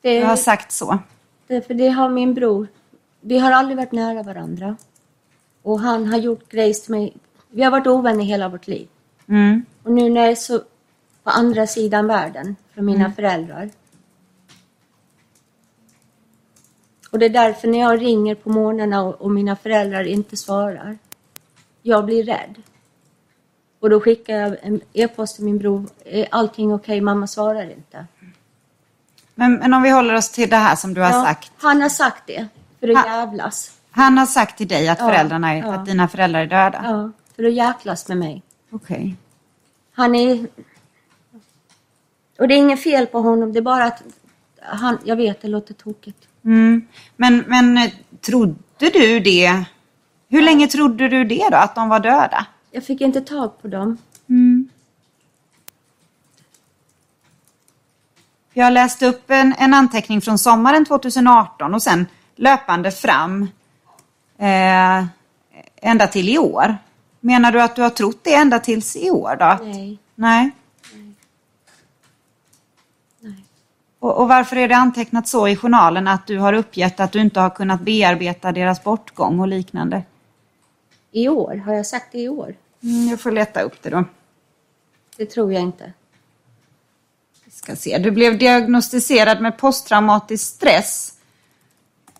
Det- 0.00 0.20
du 0.20 0.26
har 0.26 0.36
sagt 0.36 0.72
så? 0.72 0.98
Det, 1.46 1.66
för 1.66 1.74
det 1.74 1.88
har 1.88 2.08
min 2.08 2.34
bror. 2.34 2.66
Vi 3.20 3.38
har 3.38 3.52
aldrig 3.52 3.76
varit 3.76 3.92
nära 3.92 4.22
varandra. 4.22 4.76
Och 5.62 5.80
han 5.80 6.06
har 6.06 6.18
gjort 6.18 6.48
grejs 6.48 6.82
till 6.82 6.90
mig. 6.90 7.16
Vi 7.50 7.62
har 7.62 7.70
varit 7.70 7.86
ovänner 7.86 8.24
hela 8.24 8.48
vårt 8.48 8.66
liv. 8.66 8.88
Mm. 9.28 9.64
Och 9.82 9.92
nu 9.92 10.10
när 10.10 10.20
jag 10.20 10.30
är 10.30 10.34
så 10.34 10.58
på 11.22 11.30
andra 11.30 11.66
sidan 11.66 12.06
världen 12.06 12.56
från 12.74 12.84
mina 12.86 13.00
Mm. 13.04 13.14
föräldrar. 13.14 13.70
Och 17.10 17.18
det 17.18 17.26
är 17.26 17.30
därför 17.30 17.68
när 17.68 17.78
jag 17.78 18.00
ringer 18.02 18.34
på 18.34 18.50
morgnarna 18.50 19.02
och, 19.02 19.14
och 19.14 19.30
mina 19.30 19.56
föräldrar 19.56 20.04
inte 20.04 20.36
svarar. 20.36 20.98
Jag 21.82 22.04
blir 22.04 22.24
rädd. 22.24 22.54
Och 23.86 23.90
då 23.90 24.00
skickar 24.00 24.36
jag 24.36 24.56
en 24.62 24.80
e-post 24.92 25.36
till 25.36 25.44
min 25.44 25.58
bror. 25.58 25.86
Är 26.04 26.26
allting 26.30 26.72
okej? 26.74 27.00
Mamma 27.00 27.26
svarar 27.26 27.70
inte. 27.70 28.06
Men, 29.34 29.54
men 29.54 29.74
om 29.74 29.82
vi 29.82 29.90
håller 29.90 30.14
oss 30.14 30.30
till 30.30 30.50
det 30.50 30.56
här 30.56 30.76
som 30.76 30.94
du 30.94 31.00
har 31.00 31.10
Ja, 31.10 31.24
sagt. 31.24 31.52
Han 31.56 31.82
har 31.82 31.88
sagt 31.88 32.22
det. 32.26 32.46
För 32.80 32.88
att 32.88 33.06
jävlas. 33.06 33.72
Han 33.90 34.18
har 34.18 34.26
sagt 34.26 34.58
till 34.58 34.68
dig 34.68 34.88
att, 34.88 34.98
Ja, 35.00 35.06
föräldrarna 35.06 35.54
är, 35.54 35.58
ja. 35.58 35.74
att 35.74 35.86
dina 35.86 36.08
föräldrar 36.08 36.40
är 36.40 36.46
döda? 36.46 36.80
Ja, 36.84 37.10
för 37.36 37.44
att 37.44 37.52
jäklas 37.52 38.08
med 38.08 38.16
mig. 38.16 38.42
Okej. 38.70 39.16
Han 39.92 40.14
är... 40.14 40.46
Och 42.38 42.48
det 42.48 42.54
är 42.54 42.58
inget 42.58 42.82
fel 42.82 43.06
på 43.06 43.20
honom, 43.20 43.52
det 43.52 43.58
är 43.58 43.62
bara 43.62 43.84
att 43.84 44.02
han... 44.60 44.98
Jag 45.04 45.16
vet, 45.16 45.42
det 45.42 45.48
låter 45.48 45.74
tokigt. 45.74 46.28
Mm. 46.44 46.86
Men, 47.16 47.44
men 47.46 47.78
eh, 47.78 47.92
trodde 48.20 48.90
du 48.92 49.20
det? 49.20 49.64
Hur 50.28 50.42
länge 50.42 50.66
trodde 50.66 51.08
du 51.08 51.24
det 51.24 51.48
då, 51.50 51.56
att 51.56 51.74
de 51.74 51.88
var 51.88 52.00
döda? 52.00 52.46
Jag 52.76 52.84
fick 52.84 53.00
inte 53.00 53.20
tag 53.20 53.62
på 53.62 53.68
dem. 53.68 53.98
Mm. 54.28 54.68
Jag 58.52 58.72
läste 58.72 59.06
upp 59.06 59.30
en, 59.30 59.54
en 59.58 59.74
anteckning 59.74 60.20
från 60.20 60.38
sommaren 60.38 60.84
2018 60.84 61.74
och 61.74 61.82
sen 61.82 62.06
löpande 62.34 62.90
fram 62.90 63.42
eh, 64.38 65.04
ända 65.76 66.06
till 66.06 66.28
i 66.28 66.38
år. 66.38 66.76
Menar 67.20 67.52
du 67.52 67.62
att 67.62 67.76
du 67.76 67.82
har 67.82 67.90
trott 67.90 68.20
det 68.22 68.34
ända 68.34 68.58
tills 68.58 68.96
i 68.96 69.10
år 69.10 69.36
då? 69.36 69.58
Nej. 69.64 69.98
Nej. 70.14 70.50
Och, 73.98 74.20
och 74.20 74.28
varför 74.28 74.56
är 74.56 74.68
det 74.68 74.76
antecknat 74.76 75.28
så 75.28 75.48
i 75.48 75.56
journalen 75.56 76.08
att 76.08 76.26
du 76.26 76.38
har 76.38 76.52
uppgett 76.52 77.00
att 77.00 77.12
du 77.12 77.20
inte 77.20 77.40
har 77.40 77.50
kunnat 77.50 77.80
bearbeta 77.80 78.52
deras 78.52 78.84
bortgång 78.84 79.40
och 79.40 79.48
liknande? 79.48 80.02
I 81.12 81.28
år? 81.28 81.56
Har 81.56 81.74
jag 81.74 81.86
sagt 81.86 82.12
det 82.12 82.18
i 82.18 82.28
år? 82.28 82.54
Mm, 82.86 83.08
jag 83.08 83.20
får 83.20 83.32
leta 83.32 83.60
upp 83.62 83.82
det 83.82 83.90
då. 83.90 84.04
Det 85.16 85.26
tror 85.26 85.52
jag 85.52 85.62
inte. 85.62 85.92
Vi 87.44 87.50
ska 87.50 87.76
se. 87.76 87.98
Du 87.98 88.10
blev 88.10 88.38
diagnostiserad 88.38 89.40
med 89.40 89.58
posttraumatisk 89.58 90.54
stress. 90.54 91.18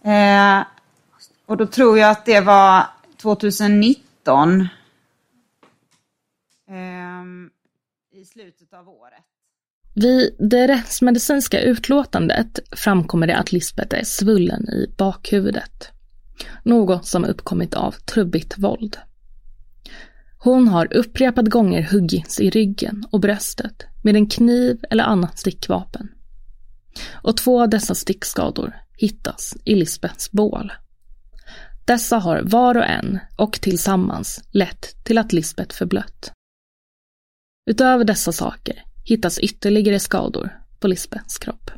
Eh, 0.02 0.62
och 1.46 1.56
då 1.56 1.66
tror 1.66 1.98
jag 1.98 2.10
att 2.10 2.24
det 2.26 2.40
var 2.40 2.86
2019. 3.16 4.68
Ehm, 6.68 7.50
I 8.12 8.24
slutet 8.24 8.72
av 8.72 8.88
året. 8.88 9.22
Vid 9.94 10.36
det 10.38 10.68
rättsmedicinska 10.68 11.60
utlåtandet 11.60 12.58
framkommer 12.72 13.26
det 13.26 13.36
att 13.36 13.52
Lisbeth 13.52 13.96
är 13.96 14.04
svullen 14.04 14.68
i 14.68 14.94
bakhuvudet. 14.98 15.90
Något 16.62 17.06
som 17.06 17.24
uppkommit 17.24 17.74
av 17.74 17.92
trubbigt 17.92 18.58
våld. 18.58 18.98
Hon 20.46 20.68
har 20.68 20.94
upprepade 20.94 21.50
gånger 21.50 21.82
huggits 21.82 22.40
i 22.40 22.50
ryggen 22.50 23.04
och 23.10 23.20
bröstet 23.20 23.86
med 24.02 24.16
en 24.16 24.26
kniv 24.26 24.84
eller 24.90 25.04
annat 25.04 25.38
stickvapen. 25.38 26.08
Och 27.12 27.36
två 27.36 27.62
av 27.62 27.68
dessa 27.68 27.94
stickskador 27.94 28.76
hittas 28.96 29.56
i 29.64 29.74
Lisbeths 29.74 30.32
bål. 30.32 30.72
Dessa 31.86 32.18
har 32.18 32.42
var 32.42 32.76
och 32.76 32.84
en 32.84 33.18
och 33.36 33.52
tillsammans 33.52 34.44
lett 34.50 35.04
till 35.04 35.18
att 35.18 35.32
Lisbeth 35.32 35.76
förblött. 35.76 36.32
Utöver 37.70 38.04
dessa 38.04 38.32
saker 38.32 38.82
hittas 39.04 39.38
ytterligare 39.38 40.00
skador 40.00 40.60
på 40.80 40.88
Lisbeths 40.88 41.38
kropp. 41.38 41.70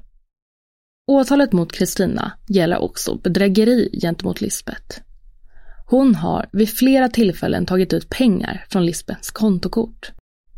Åtalet 1.07 1.52
mot 1.52 1.72
Kristina 1.72 2.33
gäller 2.48 2.78
också 2.78 3.14
bedrägeri 3.14 3.98
gentemot 4.00 4.40
Lisbeth. 4.40 5.08
Hon 5.90 6.14
har 6.14 6.48
vid 6.53 6.68
flera 6.68 7.09
tillfällen 7.09 7.66
tagit 7.66 7.92
ut 7.92 8.11
pengar 8.11 8.66
från 8.70 8.87
Lisbeths 8.87 9.31
kontokort. 9.31 10.12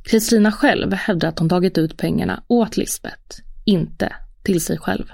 Kristina 0.05 0.53
själv 0.53 0.93
hävdar 0.93 1.29
att 1.29 1.39
hon 1.39 1.49
tagit 1.49 1.79
ut 1.79 1.97
pengarna 1.97 2.43
åt 2.47 2.77
Lisbeth, 2.77 3.41
inte 3.65 4.13
till 4.43 4.61
sig 4.61 4.79
själv. 4.79 5.05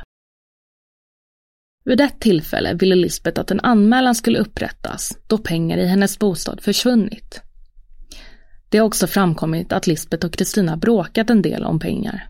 Vid 1.85 2.01
ett 2.01 2.21
tillfälle 2.21 2.75
ville 2.75 2.95
Lisbeth 2.95 3.41
att 3.41 3.51
en 3.51 3.61
anmälan 3.61 4.15
skulle 4.15 4.39
upprättas 4.39 5.19
då 5.27 5.39
pengar 5.39 5.79
i 5.79 5.87
hennes 5.87 6.19
bostad 6.19 6.61
försvunnit. 6.61 7.43
Det 8.69 8.79
har 8.79 8.87
också 8.87 9.07
framkommit 9.07 9.73
att 9.73 9.87
Lisbeth 9.87 10.27
och 10.27 10.33
Kristina 10.33 10.77
bråkat 10.77 11.31
en 11.31 11.43
del 11.43 11.65
om 11.65 11.79
pengar. 11.79 12.29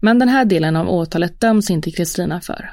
Men 0.00 0.18
den 0.18 0.28
här 0.28 0.44
delen 0.44 0.76
av 0.76 0.88
åtalet 0.88 1.40
döms 1.40 1.70
inte 1.70 1.90
Kristina 1.90 2.40
för. 2.40 2.70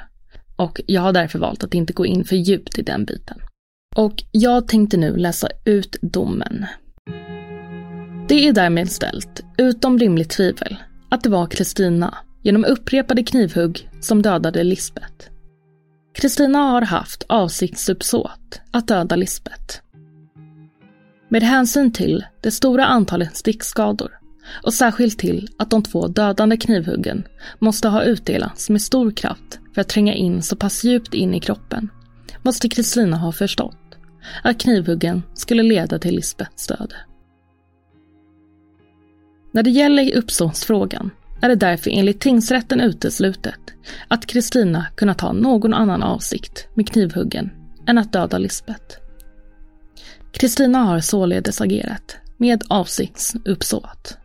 Och 0.56 0.80
jag 0.86 1.02
har 1.02 1.12
därför 1.12 1.38
valt 1.38 1.64
att 1.64 1.74
inte 1.74 1.92
gå 1.92 2.06
in 2.06 2.24
för 2.24 2.36
djupt 2.36 2.78
i 2.78 2.82
den 2.82 3.04
biten. 3.04 3.38
Och 3.94 4.24
jag 4.30 4.68
tänkte 4.68 4.96
nu 4.96 5.16
läsa 5.16 5.48
ut 5.64 5.96
domen. 6.02 6.66
Det 8.28 8.48
är 8.48 8.52
därmed 8.52 8.92
ställt, 8.92 9.40
utom 9.58 9.98
rimligt 9.98 10.30
tvivel, 10.30 10.76
att 11.08 11.22
det 11.22 11.28
var 11.28 11.46
Kristina, 11.46 12.18
genom 12.42 12.64
upprepade 12.64 13.22
knivhugg, 13.22 13.90
som 14.00 14.22
dödade 14.22 14.64
Lisbeth. 14.64 15.30
Kristina 16.14 16.58
har 16.58 16.82
haft 16.82 17.22
avsiktsuppsåt 17.28 18.60
att 18.70 18.88
döda 18.88 19.16
Lisbeth. 19.16 19.80
Med 21.28 21.42
hänsyn 21.42 21.92
till 21.92 22.24
det 22.40 22.50
stora 22.50 22.86
antalet 22.86 23.36
stickskador 23.36 24.10
och 24.62 24.74
särskilt 24.74 25.18
till 25.18 25.48
att 25.58 25.70
de 25.70 25.82
två 25.82 26.06
dödande 26.06 26.56
knivhuggen 26.56 27.24
måste 27.58 27.88
ha 27.88 28.02
utdelats 28.02 28.70
med 28.70 28.82
stor 28.82 29.10
kraft 29.10 29.58
för 29.74 29.80
att 29.80 29.88
tränga 29.88 30.14
in 30.14 30.42
så 30.42 30.56
pass 30.56 30.84
djupt 30.84 31.14
in 31.14 31.34
i 31.34 31.40
kroppen 31.40 31.90
måste 32.44 32.68
Kristina 32.68 33.16
ha 33.16 33.32
förstått 33.32 33.76
att 34.42 34.60
knivhuggen 34.60 35.22
skulle 35.34 35.62
leda 35.62 35.98
till 35.98 36.14
Lisbeths 36.14 36.66
död. 36.66 36.94
När 39.52 39.62
det 39.62 39.70
gäller 39.70 40.16
uppsåtsfrågan 40.16 41.10
är 41.42 41.48
det 41.48 41.54
därför 41.54 41.90
enligt 41.90 42.20
tingsrätten 42.20 42.80
uteslutet 42.80 43.60
att 44.08 44.26
Kristina 44.26 44.86
kunnat 44.94 45.20
ha 45.20 45.32
någon 45.32 45.74
annan 45.74 46.02
avsikt 46.02 46.68
med 46.74 46.88
knivhuggen 46.88 47.50
än 47.86 47.98
att 47.98 48.12
döda 48.12 48.38
Lisbeth. 48.38 48.98
Kristina 50.32 50.78
har 50.78 51.00
således 51.00 51.60
agerat 51.60 52.16
med 52.36 52.62
avsiktsuppsåt. 52.68 54.18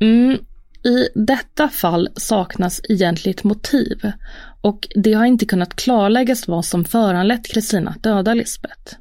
Mm, 0.00 0.38
i 0.86 1.08
detta 1.14 1.68
fall 1.68 2.08
saknas 2.16 2.80
egentligt 2.88 3.44
motiv 3.44 4.12
och 4.60 4.88
det 4.94 5.12
har 5.12 5.24
inte 5.24 5.46
kunnat 5.46 5.76
klarläggas 5.76 6.48
vad 6.48 6.64
som 6.64 6.84
föranlett 6.84 7.46
Kristina 7.46 7.90
att 7.90 8.02
döda 8.02 8.34
Lisbeth. 8.34 8.96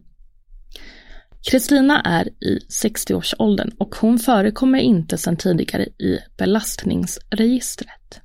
Kristina 1.52 2.02
är 2.02 2.28
i 2.28 2.60
60-årsåldern 2.84 3.72
och 3.78 3.96
hon 3.96 4.20
förekommer 4.20 4.80
inte 4.80 5.18
sedan 5.18 5.38
tidigare 5.38 5.84
i 5.84 6.20
belastningsregistret. 6.38 8.22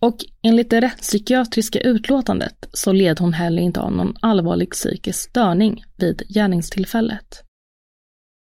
Och 0.00 0.16
enligt 0.42 0.70
det 0.70 0.80
rättspsykiatriska 0.80 1.80
utlåtandet 1.80 2.68
så 2.72 2.92
led 2.92 3.18
hon 3.18 3.32
heller 3.32 3.62
inte 3.62 3.80
av 3.80 3.92
någon 3.92 4.16
allvarlig 4.20 4.70
psykisk 4.70 5.20
störning 5.30 5.84
vid 5.96 6.22
gärningstillfället. 6.28 7.42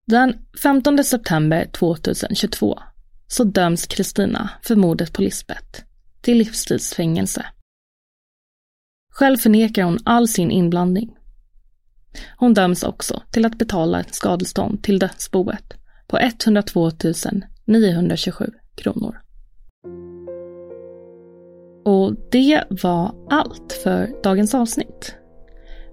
Den 0.07 0.33
15 0.61 1.03
september 1.03 1.69
2022 1.71 2.79
så 3.27 3.43
döms 3.43 3.87
Kristina 3.87 4.49
för 4.61 4.75
mordet 4.75 5.13
på 5.13 5.21
Lisbeth 5.21 5.83
till 6.21 6.37
livstidsfängelse. 6.37 7.45
Själv 9.09 9.37
förnekar 9.37 9.83
hon 9.83 9.97
all 10.05 10.27
sin 10.27 10.51
inblandning. 10.51 11.17
Hon 12.37 12.53
döms 12.53 12.83
också 12.83 13.23
till 13.31 13.45
att 13.45 13.57
betala 13.57 13.99
ett 13.99 14.15
skadestånd 14.15 14.83
till 14.83 14.99
dödsboet 14.99 15.73
på 16.07 16.19
102 16.19 16.91
927 17.65 18.51
kronor. 18.75 19.21
Och 21.85 22.15
det 22.31 22.63
var 22.69 23.15
allt 23.29 23.73
för 23.83 24.21
dagens 24.23 24.55
avsnitt. 24.55 25.15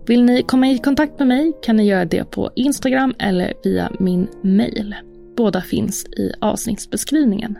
Vill 0.07 0.25
ni 0.25 0.42
komma 0.42 0.68
i 0.68 0.79
kontakt 0.79 1.18
med 1.18 1.29
mig 1.29 1.53
kan 1.62 1.77
ni 1.77 1.85
göra 1.87 2.05
det 2.05 2.31
på 2.31 2.51
Instagram 2.57 3.14
eller 3.18 3.55
via 3.64 3.92
min 3.99 4.29
mail. 4.42 4.94
Båda 5.37 5.61
finns 5.61 6.05
i 6.05 6.33
avsnittsbeskrivningen. 6.40 7.59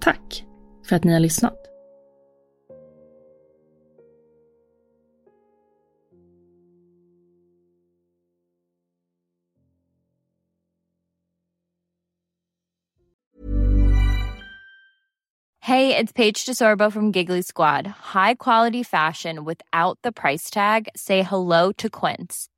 Tack 0.00 0.44
för 0.88 0.96
att 0.96 1.04
ni 1.04 1.12
har 1.12 1.20
lyssnat. 1.20 1.68
Hej, 15.60 15.88
det 15.88 15.98
är 15.98 16.06
Paige 16.06 16.46
DeSorbo 16.46 16.90
från 16.90 17.12
Giggly 17.12 17.42
Squad. 17.42 17.86
High 17.86 18.34
quality 18.38 18.84
fashion 18.84 19.44
without 19.44 19.98
the 20.02 20.12
price 20.12 20.54
tag. 20.54 20.88
Say 20.94 21.22
hello 21.22 21.72
to 21.72 21.88
Quince. 21.90 22.57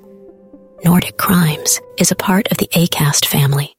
Nordic 0.83 1.15
Crimes 1.17 1.79
is 1.99 2.11
a 2.11 2.15
part 2.15 2.51
of 2.51 2.57
the 2.57 2.67
ACAST 2.73 3.27
family. 3.27 3.75